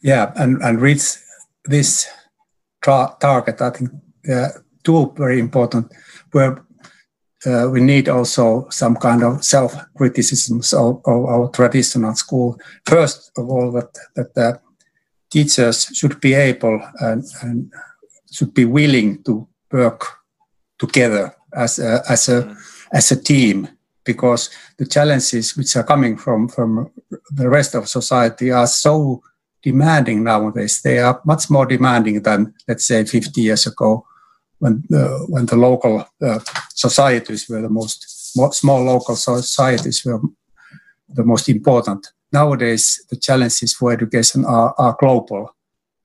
[0.00, 1.16] yeah and, and reach
[1.64, 2.08] this
[2.82, 3.90] target, I think
[4.32, 4.48] uh,
[4.84, 5.92] two very important,
[6.30, 6.62] where
[7.46, 12.58] uh, we need also some kind of self-criticism of, of, our traditional school.
[12.84, 13.92] First of all, that,
[14.34, 14.60] that
[15.30, 17.72] teachers should be able and, and
[18.30, 20.06] should be willing to work
[20.78, 22.56] together as a, as a
[22.92, 23.68] as a team
[24.04, 26.90] because the challenges which are coming from from
[27.30, 29.22] the rest of society are so
[29.62, 30.80] demanding nowadays.
[30.82, 34.06] They are much more demanding than let's say 50 years ago
[34.60, 36.38] when the, when the local uh,
[36.74, 40.20] societies were the most small local societies were
[41.08, 42.06] the most important.
[42.32, 45.54] Nowadays, the challenges for education are, are global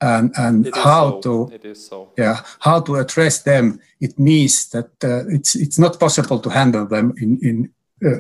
[0.02, 1.48] and and how so.
[1.48, 5.80] to it is so yeah how to address them it means that uh, it's it's
[5.80, 7.72] not possible to handle them in in,
[8.06, 8.20] uh,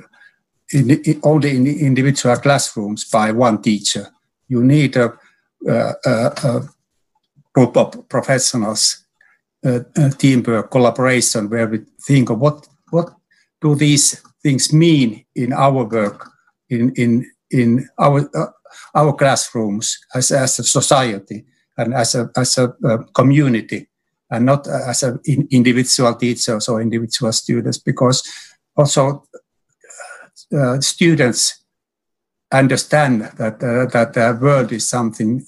[0.71, 4.07] in, in, only in individual classrooms by one teacher
[4.47, 5.13] you need a,
[5.67, 6.61] a, a
[7.53, 9.04] group of professionals
[10.17, 13.09] teamwork collaboration where we think of what what
[13.61, 16.29] do these things mean in our work
[16.69, 18.51] in in in our uh,
[18.93, 21.45] our classrooms as, as a society
[21.77, 23.87] and as a as a uh, community
[24.29, 28.23] and not as a in individual teachers or individual students because
[28.75, 29.23] also
[30.57, 31.63] uh, students
[32.51, 35.45] understand that uh, that the world is something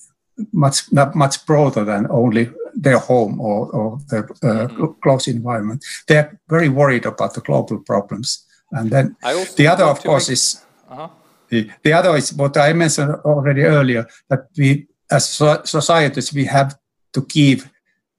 [0.52, 2.50] much much broader than only
[2.82, 4.86] their home or, or their uh, mm-hmm.
[5.02, 5.84] close environment.
[6.08, 8.46] They're very worried about the global problems.
[8.72, 9.16] And then
[9.56, 10.34] the other, of course, make...
[10.34, 11.10] is uh-huh.
[11.50, 15.30] the, the other is what I mentioned already earlier that we as
[15.64, 16.78] societies, we have
[17.14, 17.70] to give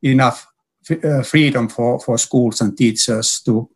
[0.03, 0.47] enough
[0.91, 3.69] uh, freedom for, for schools and teachers to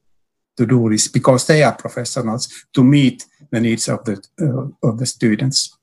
[0.55, 4.99] to do this because they are professionals to meet the needs of the uh, of
[4.99, 5.79] the students.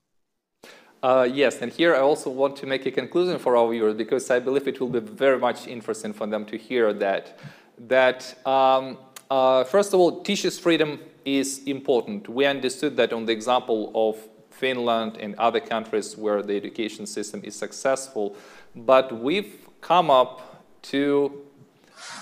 [1.02, 4.30] Uh, yes, and here I also want to make a conclusion for our viewers because
[4.30, 7.38] I believe it will be very much interesting for them to hear that.
[7.78, 8.98] That um,
[9.30, 12.28] uh, first of all, teachers' freedom is important.
[12.28, 14.18] We understood that on the example of
[14.50, 18.36] Finland and other countries where the education system is successful,
[18.76, 21.46] but we've come up to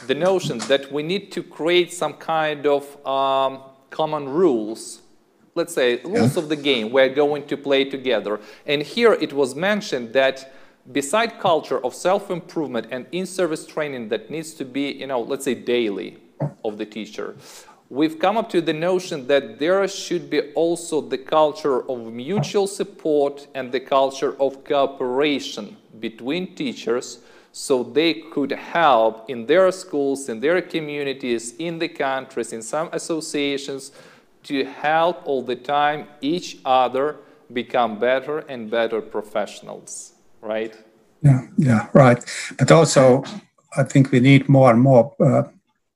[0.07, 3.61] the notion that we need to create some kind of um,
[3.91, 5.03] common rules
[5.59, 6.42] let's say rules yeah.
[6.42, 10.37] of the game we're going to play together and here it was mentioned that
[10.92, 15.55] beside culture of self-improvement and in-service training that needs to be you know let's say
[15.55, 16.16] daily
[16.64, 17.37] of the teacher
[17.90, 22.66] we've come up to the notion that there should be also the culture of mutual
[22.66, 27.18] support and the culture of cooperation between teachers
[27.51, 32.88] so they could help in their schools, in their communities, in the countries, in some
[32.92, 33.90] associations
[34.44, 37.16] to help all the time each other
[37.53, 40.74] become better and better professionals, right?
[41.22, 42.24] Yeah, yeah, right.
[42.59, 43.24] But also,
[43.77, 45.42] I think we need more and more uh,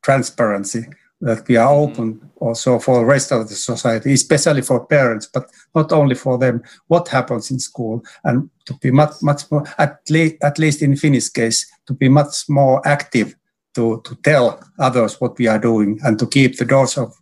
[0.03, 0.87] transparency
[1.21, 1.93] that we are mm-hmm.
[1.93, 6.37] open also for the rest of the society, especially for parents, but not only for
[6.37, 10.83] them, what happens in school and to be much, much more, at, le- at least
[10.83, 13.37] in Finnish case, to be much more active
[13.75, 17.15] to, to tell others what we are doing and to keep the doors of,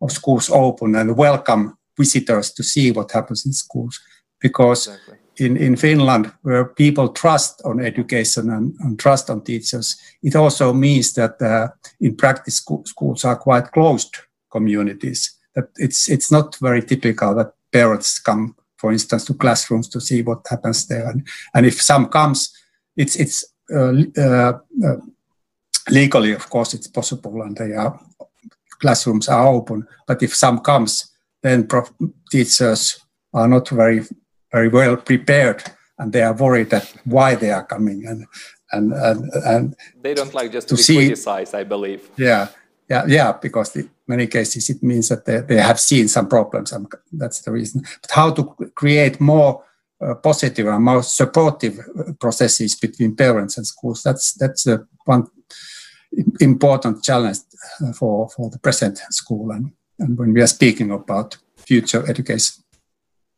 [0.00, 4.00] of schools open and welcome visitors to see what happens in schools.
[4.40, 9.96] Because exactly in, in Finland, where people trust on education and, and trust on teachers,
[10.22, 11.68] it also means that uh,
[12.00, 14.16] in practice school, schools are quite closed
[14.50, 15.38] communities.
[15.54, 20.22] That it's it's not very typical that parents come, for instance, to classrooms to see
[20.22, 22.52] what happens there, and, and if some comes,
[22.96, 24.52] it's it's uh, uh,
[24.84, 24.96] uh
[25.88, 27.98] legally, of course, it's possible, and they are
[28.80, 29.86] classrooms are open.
[30.06, 31.10] But if some comes,
[31.42, 31.68] then
[32.30, 33.00] teachers
[33.32, 34.04] are not very
[34.52, 35.62] very well prepared
[35.98, 38.26] and they are worried that why they are coming and
[38.72, 42.48] and and, and they don't like just to, to be criticized i believe yeah
[42.88, 46.72] yeah yeah because in many cases it means that they, they have seen some problems
[46.72, 49.64] and that's the reason but how to create more
[50.02, 55.26] uh, positive and more supportive uh, processes between parents and schools that's that's the one
[56.40, 57.38] important challenge
[57.82, 62.64] uh, for for the present school and and when we are speaking about future education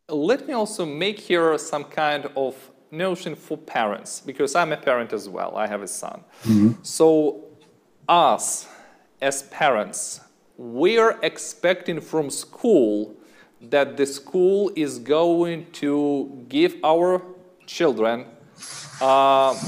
[0.09, 2.55] let me also make here some kind of
[2.93, 6.23] notion for parents, because I'm a parent as well, I have a son.
[6.45, 6.73] Mm-hmm.
[6.83, 7.45] So,
[8.09, 8.69] us
[9.21, 10.21] as parents,
[10.57, 13.15] we're expecting from school
[13.63, 17.23] that the school is going to give our
[17.67, 18.27] children,
[19.01, 19.59] uh,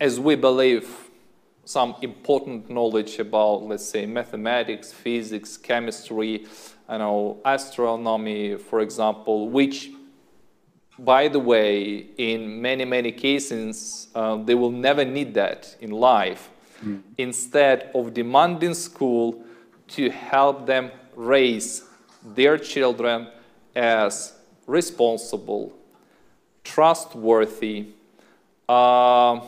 [0.00, 1.03] as we believe,
[1.64, 6.46] some important knowledge about, let's say, mathematics, physics, chemistry,
[6.88, 9.90] I know, astronomy, for example, which,
[10.98, 16.50] by the way, in many, many cases, uh, they will never need that in life.
[16.84, 17.02] Mm.
[17.16, 19.42] Instead of demanding school
[19.88, 21.84] to help them raise
[22.22, 23.28] their children
[23.74, 24.34] as
[24.66, 25.72] responsible,
[26.62, 27.88] trustworthy,
[28.68, 29.40] uh,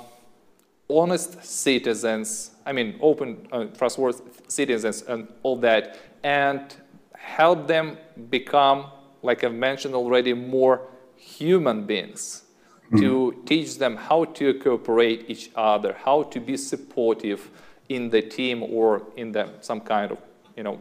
[0.89, 6.75] honest citizens, I mean, open, uh, trustworthy citizens and all that, and
[7.15, 7.99] help them
[8.31, 8.87] become,
[9.23, 10.83] like I've mentioned already, more
[11.17, 12.43] human beings.
[12.87, 12.99] Mm-hmm.
[12.99, 17.51] To teach them how to cooperate each other, how to be supportive
[17.89, 20.19] in the team or in the, some kind of,
[20.57, 20.81] you know,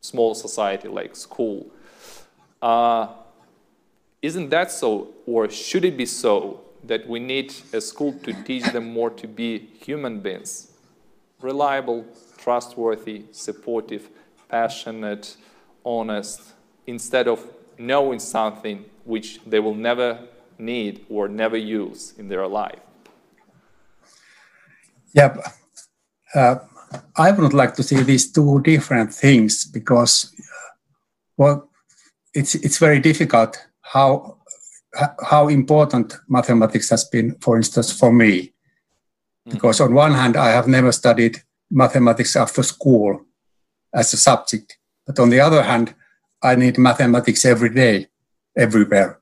[0.00, 1.66] small society like school.
[2.62, 3.08] Uh,
[4.22, 8.64] isn't that so, or should it be so, that we need a school to teach
[8.72, 10.72] them more to be human beings,
[11.40, 12.04] reliable,
[12.38, 14.08] trustworthy, supportive,
[14.48, 15.36] passionate,
[15.84, 16.40] honest,
[16.86, 17.46] instead of
[17.78, 20.18] knowing something which they will never
[20.58, 22.78] need or never use in their life.
[25.14, 25.36] Yeah,
[26.34, 26.56] uh,
[27.16, 30.34] I would like to see these two different things because,
[31.36, 31.68] well,
[32.34, 34.36] it's it's very difficult how
[35.24, 38.42] how important mathematics has been, for instance, for me.
[38.42, 39.52] Mm-hmm.
[39.52, 43.24] Because on one hand, I have never studied mathematics after school,
[43.94, 44.78] as a subject.
[45.06, 45.94] But on the other hand,
[46.42, 48.08] I need mathematics every day,
[48.56, 49.20] everywhere.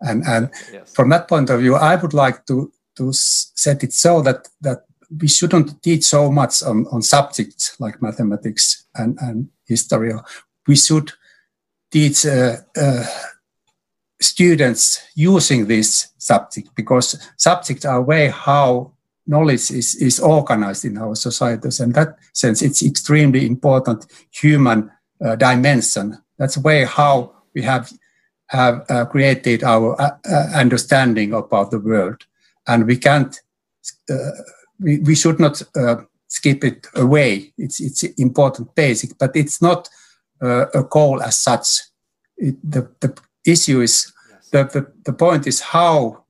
[0.00, 0.92] And, and yes.
[0.92, 4.84] from that point of view, I would like to, to set it so that, that
[5.20, 10.12] we shouldn't teach so much on, on subjects like mathematics and, and history.
[10.66, 11.12] We should
[11.90, 13.04] teach uh, uh,
[14.20, 18.92] students using this subject because subjects are way how
[19.26, 21.80] knowledge is, is organized in our societies.
[21.80, 24.90] And that sense, it's extremely important human
[25.24, 26.18] uh, dimension.
[26.38, 27.92] That's way how we have
[28.46, 32.24] have uh, created our uh, uh understanding about the world,
[32.66, 33.38] and we can't.
[34.10, 34.30] Uh,
[34.80, 35.96] we, we should not uh,
[36.28, 37.52] skip it away.
[37.58, 39.88] It's it's important, basic, but it's not
[40.40, 41.80] a goal as such.
[42.38, 43.14] It, the the
[43.48, 44.50] issue is yes.
[44.50, 46.24] the, the the point is how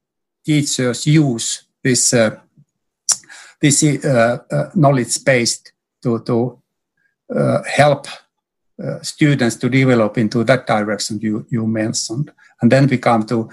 [0.44, 2.14] teachers use this
[3.60, 6.58] this uh, uh, knowledge based to, to
[7.34, 8.06] uh, help
[9.02, 12.30] students to develop into that direction you, you mentioned.
[12.62, 13.50] And then we come to,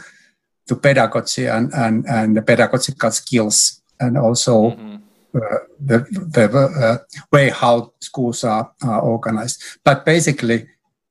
[0.67, 4.95] to pedagogy and, and, and the pedagogical skills and also mm-hmm.
[5.35, 5.97] Uh, the,
[6.31, 6.97] the uh,
[7.29, 9.61] way how schools are, are, organized.
[9.83, 10.65] But basically,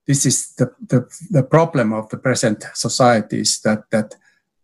[0.06, 4.14] this is the, the, the problem of the present society is that, that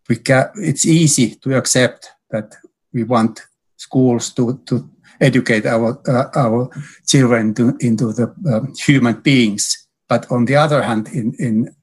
[0.07, 2.55] we can, it's easy to accept that
[2.93, 3.41] we want
[3.77, 4.89] schools to, to
[5.19, 6.69] educate our, uh, our
[7.07, 9.87] children to, into the um, human beings.
[10.07, 11.75] But on the other hand, in, in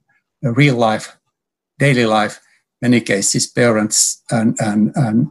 [0.43, 1.17] real life,
[1.79, 2.41] daily life,
[2.81, 5.29] many cases, parents and, and, and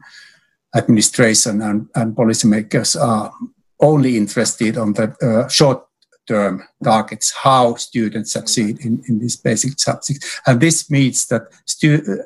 [0.76, 3.32] administration and, and policymakers are
[3.80, 5.87] only interested on the uh, short
[6.28, 10.40] term targets, how students succeed in, in these basic subjects.
[10.46, 12.24] And this means that stu-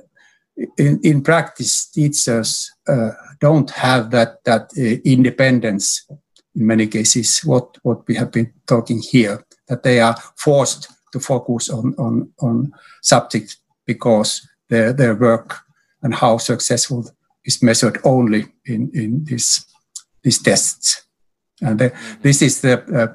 [0.78, 6.06] in, in practice, teachers uh, don't have that that uh, independence
[6.56, 7.40] in many cases.
[7.46, 12.34] What what we have been talking here, that they are forced to focus on on
[12.40, 12.72] on
[13.02, 15.60] subjects because their their work
[16.02, 17.06] and how successful
[17.46, 19.66] is measured only in in this
[20.24, 21.06] these tests,
[21.62, 21.92] and the,
[22.22, 23.14] this is the uh,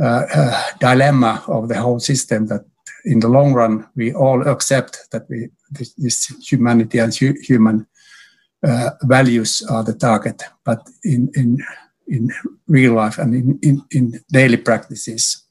[0.00, 2.64] uh, dilemma of the whole system that
[3.04, 7.86] in the long run, we all accept that we this, this humanity and hu human
[8.62, 11.58] uh, values are the target, but in in
[12.06, 12.30] in
[12.68, 15.44] real life and in in, in daily practices,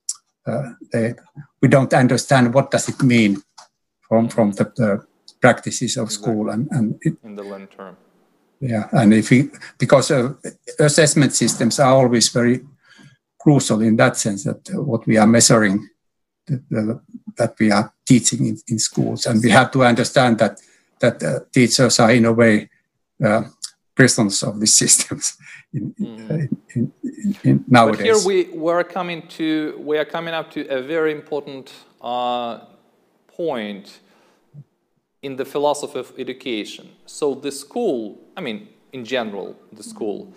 [0.45, 1.15] uh, they,
[1.61, 3.41] we don't understand what does it mean
[4.07, 5.05] from from the, the
[5.41, 7.95] practices of school and and it, in the long term.
[8.59, 10.33] Yeah, and if we because uh,
[10.79, 12.61] assessment systems are always very
[13.39, 15.87] crucial in that sense that what we are measuring
[17.37, 19.25] that we are teaching in, in, schools.
[19.25, 20.59] And we have to understand that
[20.99, 22.69] that uh, teachers are in a way
[23.23, 23.43] uh,
[23.95, 25.37] prisoners of these systems
[25.73, 26.49] in, mm.
[26.75, 26.91] in,
[27.43, 27.97] in, nowadays.
[27.97, 31.71] But here we we're coming to we are coming up to a very important
[32.01, 32.59] uh,
[33.27, 33.99] point
[35.21, 36.89] in the philosophy of education.
[37.05, 40.33] So the school, I mean, in general, the school,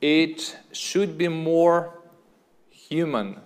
[0.00, 1.96] it should be more
[2.88, 3.40] human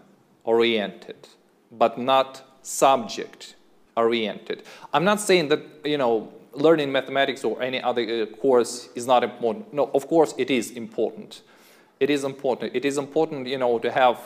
[0.45, 1.28] oriented
[1.70, 3.55] but not subject
[3.97, 4.62] oriented.
[4.93, 9.22] I'm not saying that, you know, learning mathematics or any other uh, course is not
[9.22, 9.72] important.
[9.72, 11.43] No, of course it is important.
[12.01, 12.74] It is important.
[12.74, 14.18] It is important, you know, to have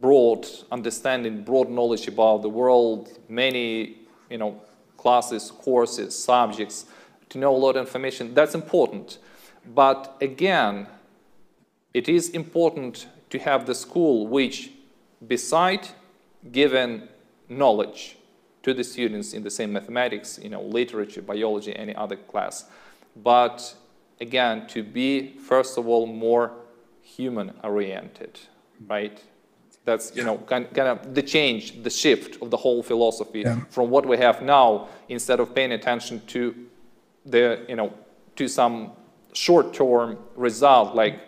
[0.00, 3.96] broad understanding, broad knowledge about the world, many,
[4.30, 4.60] you know,
[4.96, 6.86] classes, courses, subjects,
[7.28, 8.34] to know a lot of information.
[8.34, 9.18] That's important.
[9.74, 10.86] But again,
[11.92, 14.70] it is important to have the school which,
[15.26, 15.88] beside
[16.52, 17.08] given
[17.48, 18.16] knowledge
[18.62, 22.64] to the students in the same mathematics, you know, literature, biology, any other class.
[23.16, 23.74] But
[24.20, 26.52] again, to be, first of all, more
[27.02, 28.38] human oriented,
[28.86, 29.22] right?
[29.84, 33.60] That's, you know, kind, kind of the change, the shift of the whole philosophy yeah.
[33.70, 36.54] from what we have now, instead of paying attention to
[37.24, 37.92] the, you know,
[38.36, 38.92] to some
[39.32, 41.20] short-term result like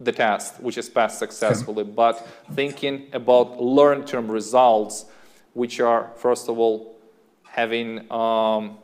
[0.00, 5.06] the test, which is passed successfully, but thinking about long-term results,
[5.54, 6.96] which are, first of all,
[7.48, 8.78] having um,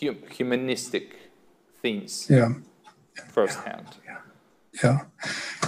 [0.00, 1.16] hum humanistic
[1.82, 2.52] things yeah.
[3.28, 3.86] firsthand.
[4.04, 4.18] Yeah.
[4.84, 4.98] yeah,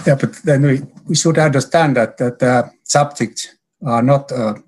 [0.05, 4.61] yeah, but then we, we should understand that that uh, subjects are not a,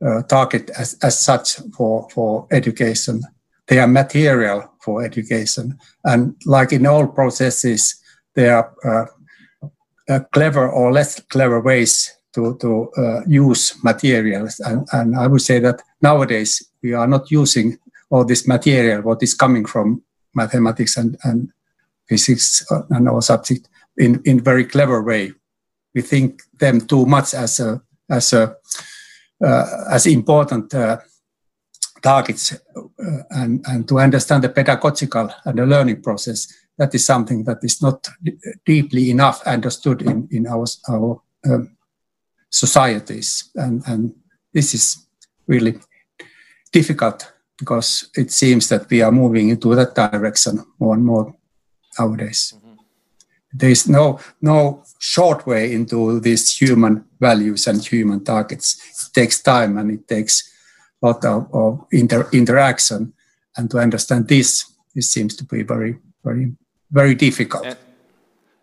[0.00, 3.22] a target as, as such for for education.
[3.66, 8.03] They are material for education, and like in all processes,
[8.34, 9.06] there are uh,
[10.12, 14.60] uh, clever or less clever ways to, to uh, use materials.
[14.60, 17.78] And, and I would say that nowadays we are not using
[18.10, 20.02] all this material, what is coming from
[20.34, 21.50] mathematics and, and
[22.08, 25.32] physics and all subject in, in very clever way.
[25.94, 27.80] We think them too much as a,
[28.10, 28.56] as a,
[29.42, 30.98] uh, as important uh,
[32.02, 32.82] targets uh,
[33.30, 37.80] and, and to understand the pedagogical and the learning process that is something that is
[37.80, 38.08] not
[38.66, 41.76] deeply enough understood in, in our, our um,
[42.50, 43.50] societies.
[43.54, 44.14] And, and
[44.52, 45.06] this is
[45.46, 45.78] really
[46.72, 51.34] difficult because it seems that we are moving into that direction more and more
[51.98, 52.54] nowadays.
[52.56, 52.74] Mm-hmm.
[53.52, 58.76] There is no no short way into these human values and human targets.
[58.90, 60.50] It takes time and it takes
[61.02, 63.12] a lot of, of inter, interaction.
[63.56, 66.56] And to understand this, this seems to be very, very,
[66.90, 67.66] very difficult.
[67.66, 67.78] And,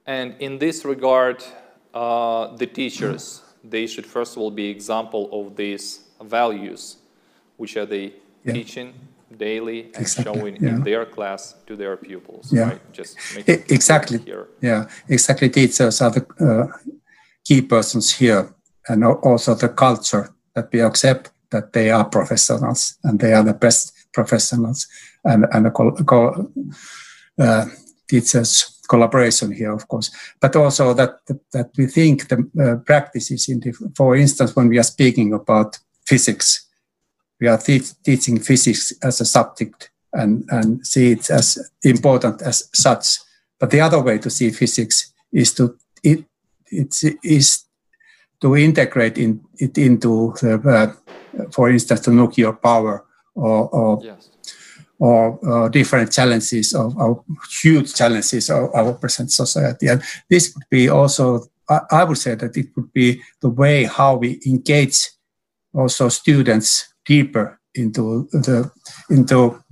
[0.05, 1.43] and in this regard,
[1.93, 6.97] uh, the teachers, they should first of all be example of these values,
[7.57, 8.13] which are they
[8.43, 8.53] yeah.
[8.53, 8.93] teaching
[9.37, 10.33] daily and exactly.
[10.33, 10.69] showing yeah.
[10.69, 12.51] in their class to their pupils.
[12.51, 12.93] Yeah, right?
[12.93, 13.17] just
[13.47, 14.17] exactly.
[14.19, 14.47] Here.
[14.61, 15.49] Yeah, exactly.
[15.49, 16.93] Teachers are the uh,
[17.43, 18.53] key persons here,
[18.87, 23.53] and also the culture that we accept that they are professionals and they are the
[23.53, 24.87] best professionals,
[25.23, 25.71] and and a
[27.39, 27.65] uh,
[28.11, 31.13] teachers collaboration here, of course, but also that
[31.53, 33.61] that we think the uh, practices in,
[33.95, 36.71] for instance, when we are speaking about physics
[37.41, 42.69] we are te teaching physics as a subject and, and see it as important as
[42.73, 43.19] such.
[43.59, 46.23] But the other way to see physics is to it,
[46.67, 47.65] it is
[48.41, 50.95] to integrate in, it into the,
[51.37, 53.05] uh, for instance, the nuclear power
[53.35, 54.29] or, or, yes.
[55.01, 57.23] Or uh, different challenges of our
[57.63, 59.87] huge challenges of our present society.
[59.87, 63.85] And this would be also, I, I would say that it would be the way
[63.85, 65.09] how we engage
[65.73, 68.69] also students deeper into the
[69.09, 69.63] into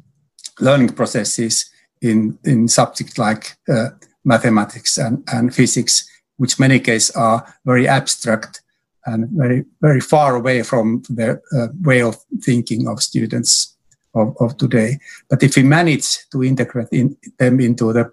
[0.59, 1.69] learning processes
[2.01, 3.89] in in subjects like uh,
[4.25, 8.63] mathematics and, and physics, which many cases are very abstract
[9.05, 13.75] and very very far away from the uh, way of thinking of students
[14.13, 14.99] of, of today.
[15.29, 18.11] But if we manage to integrate in, them into the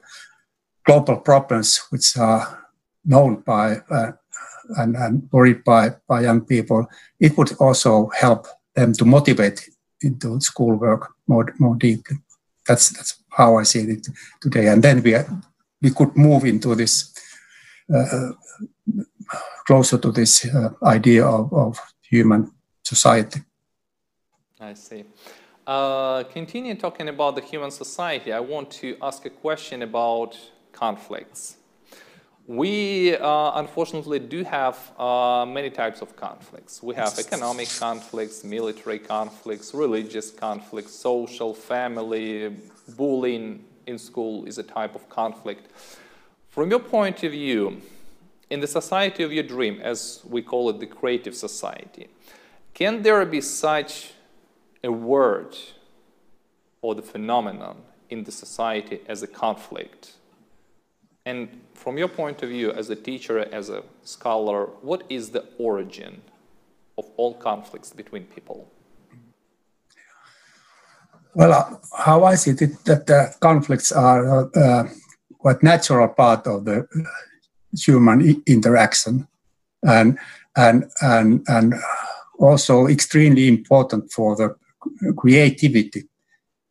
[0.85, 2.67] global problems which are
[3.05, 4.13] known by uh,
[4.77, 6.87] and, and worried by, by young people,
[7.21, 9.69] it would also help them to motivate
[10.03, 12.17] into schoolwork more more deeply.
[12.67, 14.09] That's that's how I see it
[14.41, 14.69] today.
[14.69, 15.17] And then we
[15.83, 17.15] we could move into this
[17.95, 18.33] uh,
[19.67, 21.79] closer to this uh, idea of, of
[22.11, 22.51] human
[22.83, 23.41] society.
[24.61, 25.05] I see.
[25.67, 28.33] Uh, continue talking about the human society.
[28.33, 30.39] I want to ask a question about
[30.71, 31.57] conflicts.
[32.47, 36.85] We uh, unfortunately do have uh, many types of conflicts.
[36.85, 42.55] We have economic conflicts, military conflicts, religious conflicts, social, family,
[42.97, 45.73] bullying in school is a type of conflict.
[46.49, 47.83] From your point of view,
[48.51, 52.07] in the society of your dream, as we call it the creative society,
[52.73, 54.13] can there be such
[54.87, 55.57] a word
[56.81, 57.77] or the phenomenon
[58.09, 60.13] in the society as a conflict?
[61.27, 65.45] And from your point of view, as a teacher, as a scholar, what is the
[65.59, 66.23] origin
[66.97, 68.71] of all conflicts between people?
[71.35, 74.89] Well, uh, how I see it, that the conflicts are uh,
[75.39, 76.87] quite natural part of the
[77.77, 79.29] human interaction,
[79.83, 80.19] and
[80.57, 81.75] and and and
[82.39, 84.57] also extremely important for the
[85.17, 86.09] creativity,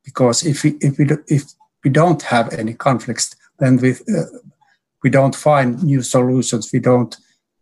[0.04, 1.44] because if we if we if
[1.84, 4.26] we don't have any conflicts, then we uh,
[5.04, 6.72] we don't find new solutions.
[6.74, 7.16] We don't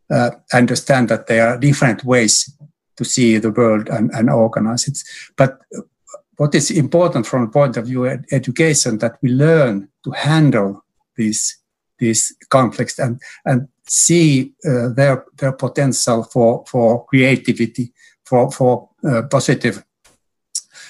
[0.10, 2.51] uh, understand that there are different ways
[2.97, 4.97] to see the world and, and organize it.
[5.36, 5.60] But
[6.38, 10.84] what is important from the point of view of education that we learn to handle
[11.16, 11.58] these
[11.99, 17.93] these conflicts and and see uh, their their potential for for creativity
[18.26, 19.84] for for uh, positive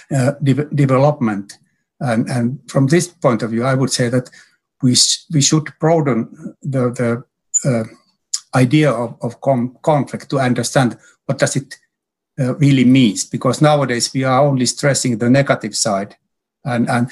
[0.10, 1.60] de development.
[2.00, 4.30] And and from this point of view I would say that
[4.84, 4.96] we,
[5.34, 7.24] we should broaden the, the
[7.68, 7.84] uh,
[8.56, 9.40] idea of, of
[9.82, 11.76] conflict to understand what does it
[12.40, 13.24] uh, really means.
[13.24, 16.16] Because nowadays we are only stressing the negative side.
[16.66, 17.10] And, and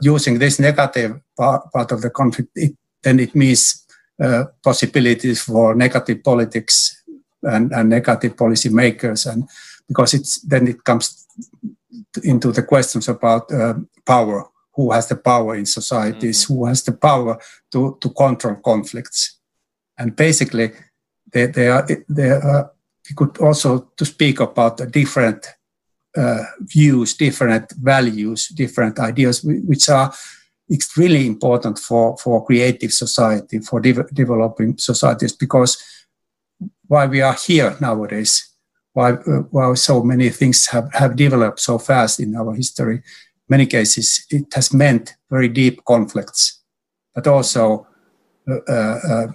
[0.00, 3.86] using this negative part, part of the conflict it, then it means
[4.22, 7.02] uh, possibilities for negative politics
[7.42, 9.48] and, and negative policy makers and
[9.88, 11.26] because it's then it comes
[12.22, 13.74] into the questions about uh,
[14.04, 16.54] power who has the power in societies, mm-hmm.
[16.54, 17.38] who has the power
[17.70, 19.38] to, to control conflicts.
[19.96, 20.72] And basically,
[21.32, 22.72] they, they are, they are,
[23.08, 25.46] we could also to speak about the different
[26.16, 30.12] uh, views, different values, different ideas, which are
[30.72, 35.82] extremely important for, for creative society, for de- developing societies, because
[36.86, 38.53] why we are here nowadays,
[38.94, 43.02] why, uh, why so many things have, have developed so fast in our history,
[43.48, 46.62] many cases it has meant very deep conflicts,
[47.14, 47.86] but also
[48.48, 49.26] uh, uh, uh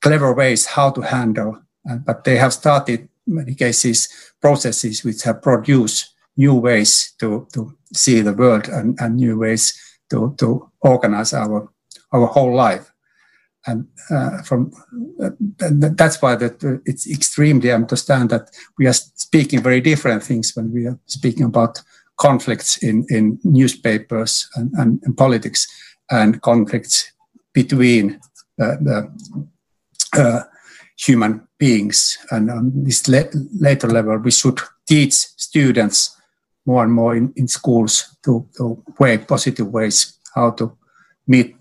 [0.00, 1.58] clever ways how to handle.
[2.04, 4.08] but they have started many cases
[4.40, 9.74] processes which have produced new ways to, to see the world and, and new ways
[10.10, 11.68] to, to organize our,
[12.12, 12.92] our whole life.
[13.66, 14.72] And uh, from
[15.22, 20.54] uh, that's why that uh, it's extremely understand that we are speaking very different things
[20.54, 21.82] when we are speaking about
[22.16, 25.66] conflicts in, in newspapers and, and, and politics
[26.10, 27.12] and conflicts
[27.52, 28.20] between
[28.60, 29.12] uh, the
[30.12, 30.40] uh,
[30.98, 32.18] human beings.
[32.30, 33.22] And on this la
[33.58, 36.16] later level, we should teach students
[36.64, 40.76] more and more in, in schools to, to way positive ways how to
[41.26, 41.56] meet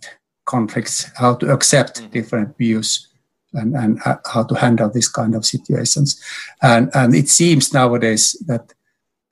[0.46, 2.12] conflicts, how to accept mm-hmm.
[2.12, 3.08] different views,
[3.54, 6.22] and, and how to handle this kind of situations.
[6.62, 8.74] And, and it seems nowadays that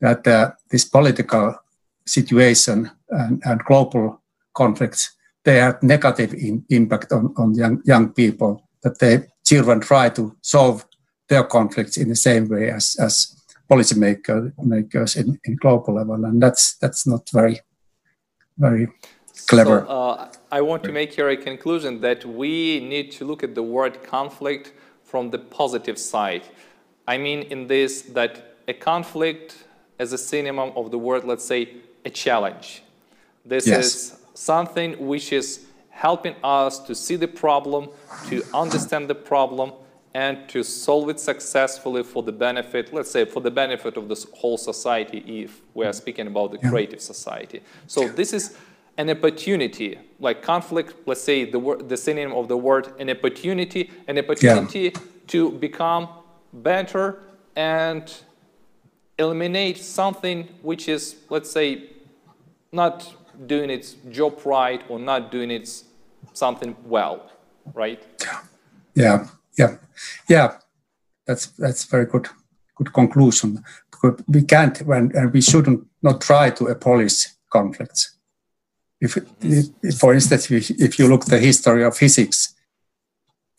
[0.03, 1.55] that uh, this political
[2.05, 4.21] situation and, and, global
[4.53, 10.09] conflicts they have negative in, impact on, on young, young people that they children try
[10.09, 10.85] to solve
[11.29, 13.33] their conflicts in the same way as, as
[13.69, 17.61] policy maker, makers in, in global level and that's that's not very
[18.57, 18.87] very
[19.47, 19.85] clever.
[19.87, 23.55] So, uh, i want to make here a conclusion that we need to look at
[23.55, 24.73] the word conflict
[25.03, 26.43] from the positive side.
[27.07, 29.65] I mean in this that a conflict
[29.99, 31.61] as a synonym of the word let's say
[32.05, 32.83] a challenge.
[33.45, 33.85] This yes.
[33.85, 37.89] is something which is helping us to see the problem,
[38.27, 39.71] to understand the problem,
[40.13, 44.27] and to solve it successfully for the benefit, let's say, for the benefit of the
[44.35, 47.61] whole society, if we are speaking about the creative society.
[47.87, 48.55] So this is
[48.97, 53.89] an opportunity, like conflict, let's say the, word, the synonym of the word, an opportunity,
[54.07, 55.01] an opportunity yeah.
[55.27, 56.07] to become
[56.53, 57.19] better
[57.55, 58.13] and
[59.17, 61.89] eliminate something which is, let's say,
[62.71, 63.15] not
[63.47, 65.85] doing its job right or not doing its
[66.33, 67.29] something well,
[67.73, 68.03] right?
[68.95, 69.27] Yeah,
[69.57, 69.77] yeah,
[70.29, 70.57] yeah.
[71.25, 72.27] That's that's very good
[72.75, 73.63] good conclusion.
[73.91, 78.12] Because we can't and we shouldn't not try to abolish conflicts.
[79.03, 82.55] If, if for instance, if, if you look at the history of physics,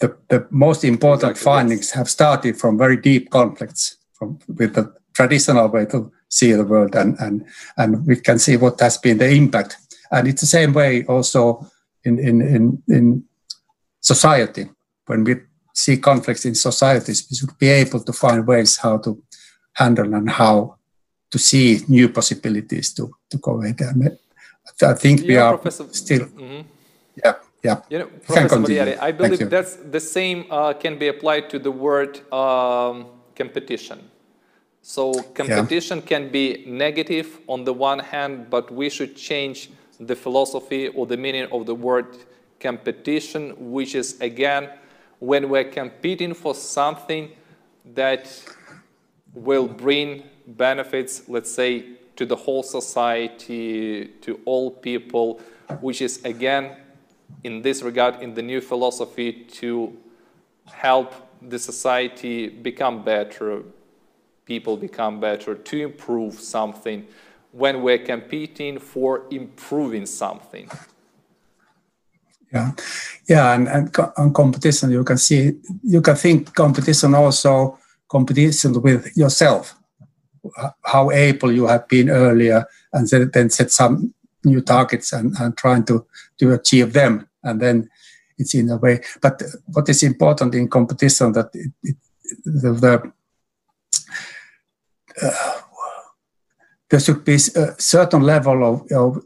[0.00, 4.94] the, the most important exactly, findings have started from very deep conflicts from with the
[5.12, 7.44] traditional way to see the world and, and,
[7.76, 9.76] and we can see what has been the impact.
[10.10, 11.66] And it's the same way also
[12.04, 13.24] in, in, in, in
[14.00, 14.70] society.
[15.06, 15.36] When we
[15.74, 19.22] see conflicts in societies, we should be able to find ways how to
[19.74, 20.76] handle and how
[21.30, 23.80] to see new possibilities to, to go ahead.
[23.80, 24.18] And
[24.82, 26.64] I think we are Professor, still, mm -hmm.
[27.24, 27.78] yeah, yeah.
[27.90, 31.70] You know, Professor Modieri, I believe that's the same uh, can be applied to the
[31.70, 33.06] word um,
[33.36, 33.98] competition.
[34.82, 36.08] So competition yeah.
[36.08, 41.16] can be negative on the one hand, but we should change the philosophy or the
[41.16, 42.06] meaning of the word
[42.60, 44.68] competition, which is again,
[45.20, 47.30] when we're competing for something
[47.94, 48.28] that
[49.32, 51.84] will bring benefits, let's say,
[52.16, 55.40] to the whole society, to all people,
[55.80, 56.76] which is again,
[57.42, 59.96] in this regard, in the new philosophy, to
[60.66, 61.12] help
[61.42, 63.62] the society become better,
[64.44, 67.06] people become better, to improve something
[67.52, 70.68] when we're competing for improving something.
[72.52, 72.72] Yeah,
[73.28, 75.52] yeah, and, and on competition, you can see,
[75.82, 79.74] you can think competition also competition with yourself,
[80.82, 84.14] how able you have been earlier, and then, then set some
[84.44, 86.06] new targets and, and trying to,
[86.38, 87.88] to achieve them, and then
[88.38, 89.00] it's in a way.
[89.22, 91.96] But what is important in competition that it, it,
[92.44, 93.12] the, the
[95.22, 95.60] uh,
[96.90, 99.22] there should be a certain level of, of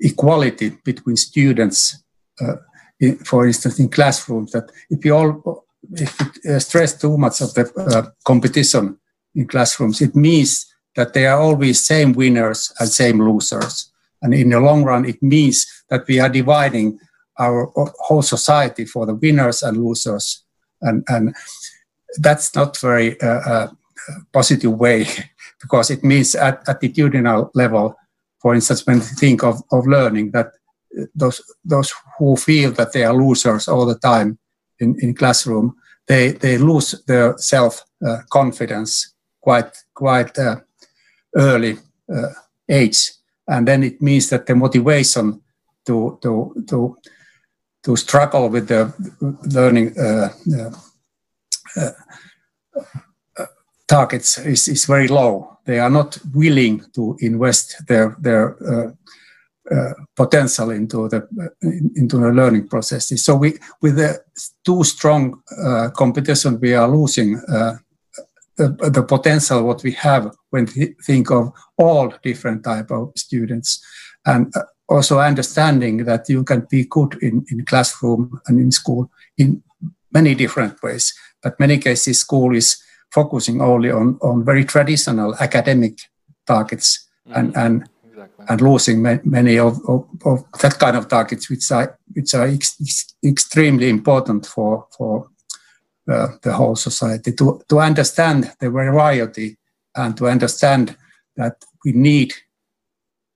[0.00, 2.02] equality between students.
[2.40, 2.56] Uh,
[3.00, 7.40] in, for instance, in classrooms, that if you all if you uh, stress too much
[7.40, 8.98] of the uh, competition
[9.34, 10.66] in classrooms, it means
[10.96, 13.90] that there are always same winners and same losers.
[14.22, 16.98] And in the long run, it means that we are dividing
[17.38, 20.42] our whole society for the winners and losers.
[20.80, 21.34] And, and
[22.18, 23.68] that's not very uh, uh
[24.32, 25.06] positive way
[25.60, 27.96] because it means at attitudinal level,
[28.40, 30.52] for instance, when you think of, of learning, that
[31.14, 34.38] those those who feel that they are losers all the time
[34.78, 35.74] in, in classroom,
[36.06, 39.13] they, they lose their self uh, confidence
[39.44, 40.56] quite quite uh,
[41.36, 41.76] early
[42.08, 42.32] uh,
[42.68, 43.12] age,
[43.46, 45.42] and then it means that the motivation
[45.86, 46.96] to to to
[47.84, 48.92] to struggle with the
[49.54, 50.28] learning uh,
[51.76, 51.90] uh,
[53.86, 55.58] targets is, is very low.
[55.66, 58.90] They are not willing to invest their their uh,
[59.74, 63.24] uh, potential into the uh, into the learning processes.
[63.24, 64.20] So we with the
[64.64, 67.76] too strong uh, competition, we are losing uh,
[68.56, 73.84] the, the potential what we have when we think of all different type of students
[74.26, 79.10] and uh, also understanding that you can be good in, in classroom and in school
[79.38, 79.62] in
[80.12, 82.76] many different ways but many cases school is
[83.10, 85.98] focusing only on, on very traditional academic
[86.46, 87.38] targets mm-hmm.
[87.38, 88.46] and, and exactly.
[88.48, 92.76] and losing many of, of, of, that kind of targets which are which are ex,
[92.80, 95.28] ex, extremely important for for
[96.10, 99.56] uh, the whole society to, to understand the variety
[99.96, 100.96] and to understand
[101.36, 102.32] that we need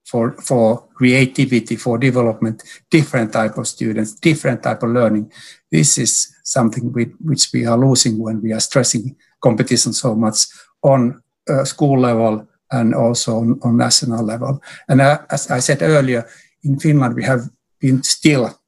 [0.05, 5.31] for, for creativity, for development, different type of students, different type of learning.
[5.71, 10.47] This is something we, which we are losing when we are stressing competition so much
[10.83, 14.63] on uh, school level and also on, on national level.
[14.89, 16.27] And uh, as I said earlier,
[16.65, 17.49] in Finland we have
[17.79, 18.59] been still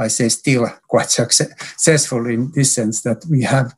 [0.00, 3.74] I say still quite successful in this sense that we have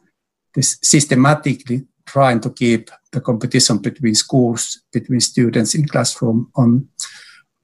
[0.55, 6.89] this systematically trying to keep the competition between schools, between students in classroom on,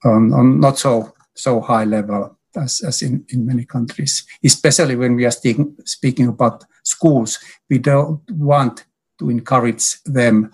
[0.03, 5.15] on, on not so, so high level as, as in, in many countries, especially when
[5.15, 7.39] we are speaking, speaking about schools.
[7.69, 8.85] We don't want
[9.19, 10.51] to encourage them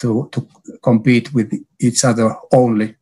[0.00, 0.46] to, to
[0.82, 2.96] compete with each other only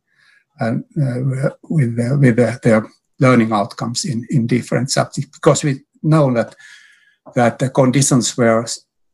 [0.59, 2.87] and uh, with, uh, with uh, their
[3.19, 6.55] learning outcomes in, in different subjects because we know that
[7.35, 8.65] that the conditions where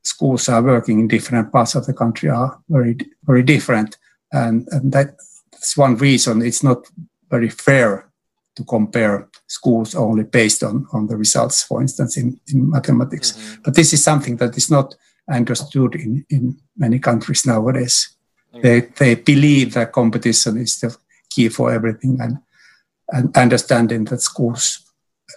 [0.04, 3.98] schools are working in different parts of the country are very very different
[4.32, 6.86] and, and that's one reason it's not
[7.30, 8.10] very fair
[8.56, 13.62] to compare schools only based on, on the results for instance in, in mathematics mm-hmm.
[13.64, 14.96] but this is something that is not
[15.32, 18.16] understood in, in many countries nowadays
[18.54, 18.62] mm-hmm.
[18.62, 20.96] they, they believe that competition is the
[21.30, 22.38] key for everything and
[23.14, 24.80] and understanding that schools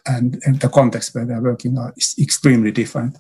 [0.07, 3.19] and, and the context where they're working are is extremely different.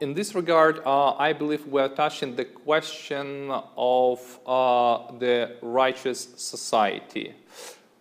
[0.00, 7.34] In this regard, uh, I believe we're touching the question of uh, the righteous society.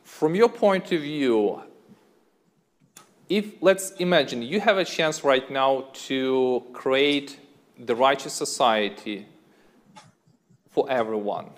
[0.04, 1.62] From your point of view,
[3.30, 7.40] if let's imagine you have a chance right now to create
[7.78, 9.26] the righteous society
[10.70, 11.50] for everyone,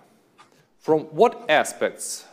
[0.80, 2.26] from what aspects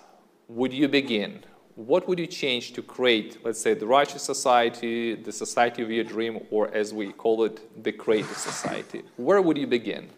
[0.49, 1.43] would you begin?
[1.77, 6.05] What would you change to create, let's say, the righteous society, the society of your
[6.05, 9.03] dream, or as we call it, the creative society?
[9.17, 10.09] Where would you begin?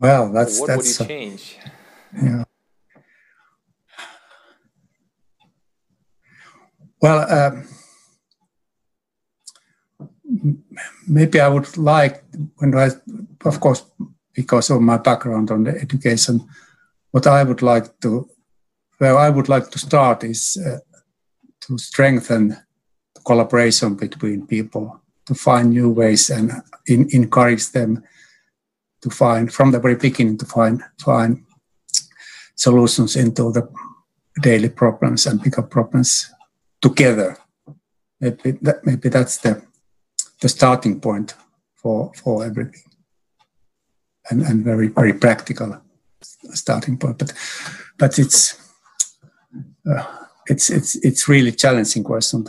[0.00, 1.58] Well, that's what that's would you change?
[2.22, 2.44] yeah.
[7.00, 7.68] Well, um,
[11.06, 12.24] maybe I would like,
[12.56, 12.90] when I,
[13.44, 13.84] of course,
[14.32, 16.48] because of my background on the education
[17.10, 18.28] what I would like to,
[18.98, 20.78] where I would like to start is uh,
[21.62, 26.52] to strengthen the collaboration between people, to find new ways and
[26.86, 28.02] in, encourage them
[29.02, 31.44] to find, from the very beginning, to find find
[32.56, 33.68] solutions into the
[34.42, 36.30] daily problems and bigger problems
[36.80, 37.36] together.
[38.20, 39.62] Maybe that, maybe that's the
[40.40, 41.34] the starting point
[41.74, 42.82] for for everything,
[44.30, 45.80] and and very very practical
[46.22, 47.18] starting point.
[47.18, 47.32] But
[47.98, 48.56] but it's
[49.90, 50.04] uh,
[50.46, 52.44] it's it's it's really challenging question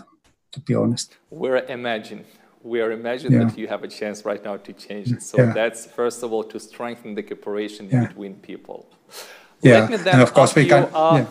[0.52, 1.18] to be honest.
[1.30, 2.26] We're imagine
[2.62, 3.48] we are imagining yeah.
[3.48, 5.24] that you have a chance right now to change it.
[5.24, 5.54] So yeah.
[5.54, 8.08] that's first of all to strengthen the cooperation yeah.
[8.08, 8.90] between people.
[9.62, 10.84] Yeah, and of course we can.
[10.84, 11.26] You, uh,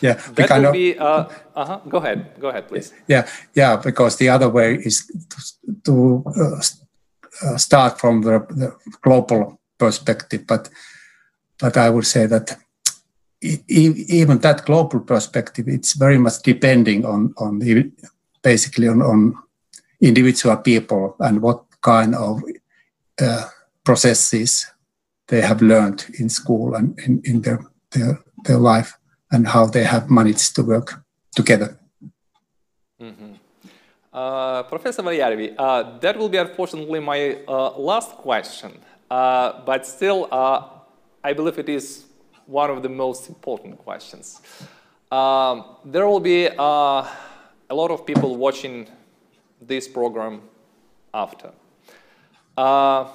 [0.00, 0.14] yeah.
[0.34, 0.96] That kind of, be.
[0.96, 1.80] Uh, uh-huh.
[1.88, 2.34] Go ahead.
[2.38, 2.92] Go ahead, please.
[3.08, 3.76] Yeah, yeah.
[3.76, 6.60] Because the other way is to, to uh,
[7.44, 10.68] uh, start from the, the global perspective, but
[11.62, 12.56] but I would say that
[13.68, 17.90] even that global perspective, it's very much depending on, on the,
[18.42, 19.38] basically on, on
[20.00, 22.42] individual people and what kind of
[23.20, 23.44] uh,
[23.84, 24.66] processes
[25.28, 27.60] they have learned in school and in, in their,
[27.92, 28.98] their, their life
[29.30, 31.04] and how they have managed to work
[31.36, 31.78] together.
[33.00, 33.34] Mm-hmm.
[34.12, 38.72] Uh, Professor Välijärvi, uh, that will be unfortunately my uh, last question,
[39.10, 40.71] uh, but still uh,
[41.24, 42.06] I believe it is
[42.46, 44.40] one of the most important questions.
[45.10, 47.06] Um, there will be uh,
[47.70, 48.88] a lot of people watching
[49.60, 50.42] this program
[51.14, 51.52] after.
[52.56, 53.08] Uh,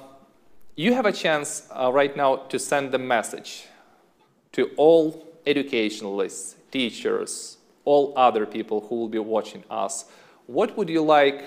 [0.74, 3.66] you have a chance uh, right now to send the message
[4.52, 10.06] to all educationalists, teachers, all other people who will be watching us.
[10.46, 11.44] What would you like,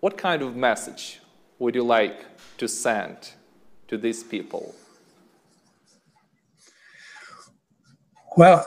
[0.00, 1.20] what kind of message
[1.58, 2.26] would you like
[2.58, 3.30] to send
[3.88, 4.74] to these people?
[8.36, 8.66] Well,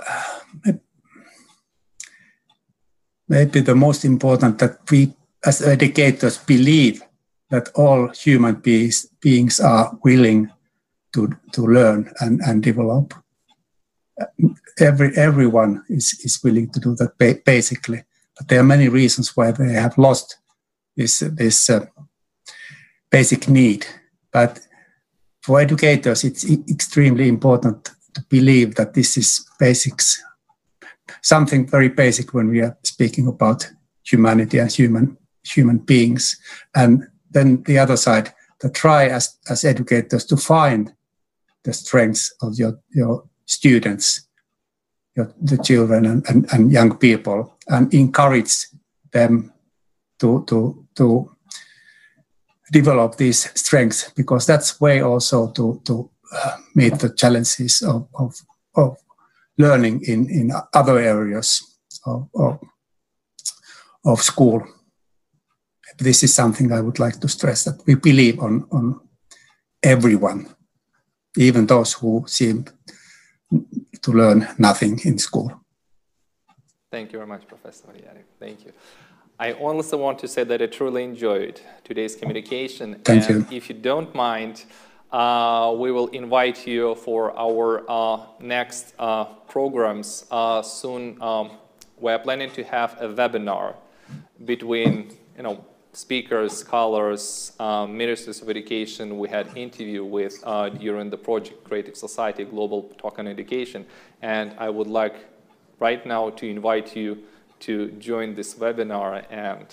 [3.27, 5.13] maybe the most important that we
[5.45, 7.03] as educators believe
[7.49, 10.49] that all human beings, beings are willing
[11.13, 13.13] to, to learn and, and develop.
[14.79, 18.03] Every, everyone is, is willing to do that ba basically,
[18.37, 20.37] but there are many reasons why they have lost
[20.95, 21.85] this, this uh,
[23.11, 23.85] basic need.
[24.31, 24.59] But
[25.41, 30.23] for educators, it's extremely important to believe that this is basics,
[31.21, 33.69] something very basic when we are speaking about
[34.03, 36.35] humanity and human human beings.
[36.75, 40.93] And then the other side, to try as, as educators to find
[41.63, 44.27] the strengths of your, your students,
[45.15, 48.67] your, the children and, and, and young people, and encourage
[49.11, 49.53] them
[50.19, 51.31] to, to, to
[52.71, 56.09] develop these strengths because that's way also to, to
[56.75, 58.35] meet the challenges of, of,
[58.75, 58.97] of
[59.57, 62.59] learning in, in other areas of, of,
[64.05, 64.63] of school.
[65.97, 68.99] This is something I would like to stress that we believe on, on
[69.81, 70.47] everyone,
[71.37, 72.65] even those who seem
[74.01, 75.51] to learn nothing in school.
[76.91, 78.23] Thank you very much, Professor Mariari.
[78.39, 78.73] Thank you.
[79.39, 82.99] I also want to say that I truly enjoyed today's communication.
[83.03, 83.57] Thank and you.
[83.57, 84.65] if you don't mind,
[85.11, 91.21] uh, we will invite you for our uh, next uh, programs uh, soon.
[91.21, 91.51] Um,
[91.97, 93.75] we're planning to have a webinar
[94.45, 99.17] between, you know, speakers, scholars, um, ministers of education.
[99.17, 103.85] We had interview with uh, during the project Creative Society Global Talk on Education.
[104.21, 105.15] And I would like
[105.79, 107.23] right now to invite you
[107.61, 109.65] to join this webinar and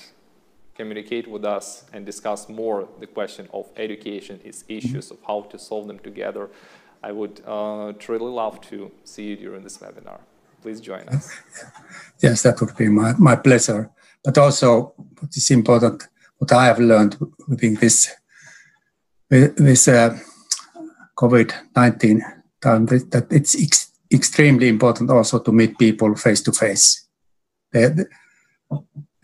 [0.75, 5.59] communicate with us and discuss more the question of education, its issues, of how to
[5.59, 6.51] solve them together.
[7.03, 10.21] I would uh, truly love to see you during this webinar.
[10.63, 11.31] Please join us.
[12.23, 13.91] Yes, that would be my, my pleasure.
[14.25, 16.09] But also, what is important,
[16.39, 18.11] what I have learned within this,
[19.29, 20.19] this uh,
[21.19, 22.23] COVID-19
[22.63, 27.09] time, that it's ex extremely important also to meet people face to face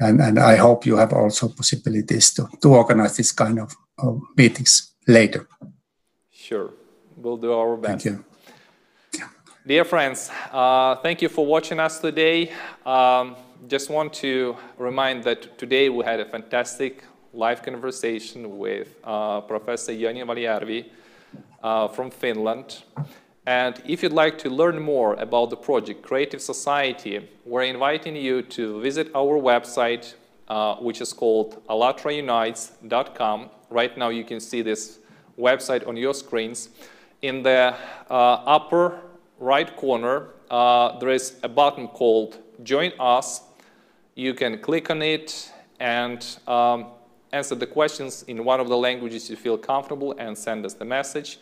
[0.00, 4.20] and, and I hope you have also possibilities to, to organize this kind of, of
[4.36, 5.46] meetings later.
[6.30, 6.70] Sure,
[7.16, 8.04] we'll do our best.
[8.04, 8.24] Thank you.
[9.66, 12.50] Dear friends, uh, thank you for watching us today.
[12.84, 13.36] Um,
[13.68, 19.92] just want to remind that today we had a fantastic live conversation with uh, Professor
[19.92, 20.84] Jouni Välijärvi
[21.62, 22.82] uh, from Finland.
[23.50, 28.42] And if you'd like to learn more about the project Creative Society, we're inviting you
[28.42, 30.14] to visit our website,
[30.46, 33.50] uh, which is called allatraunites.com.
[33.68, 35.00] Right now you can see this
[35.36, 36.68] website on your screens.
[37.22, 37.74] In the
[38.08, 39.00] uh, upper
[39.40, 43.42] right corner, uh, there is a button called Join Us.
[44.14, 46.86] You can click on it and um,
[47.32, 50.84] answer the questions in one of the languages you feel comfortable and send us the
[50.84, 51.40] message.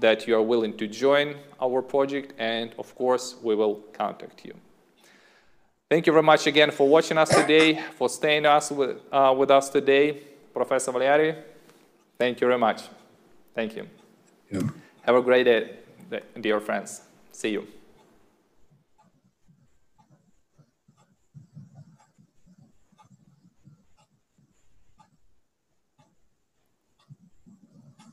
[0.00, 4.54] That you are willing to join our project, and of course, we will contact you.
[5.90, 9.50] Thank you very much again for watching us today, for staying us with, uh, with
[9.50, 10.22] us today.
[10.52, 11.34] Professor Välijärvi,
[12.18, 12.82] thank you very much.
[13.54, 13.86] Thank you.
[14.50, 14.62] Yeah.
[15.02, 15.70] Have a great day,
[16.40, 17.02] dear friends.
[17.32, 17.77] See you.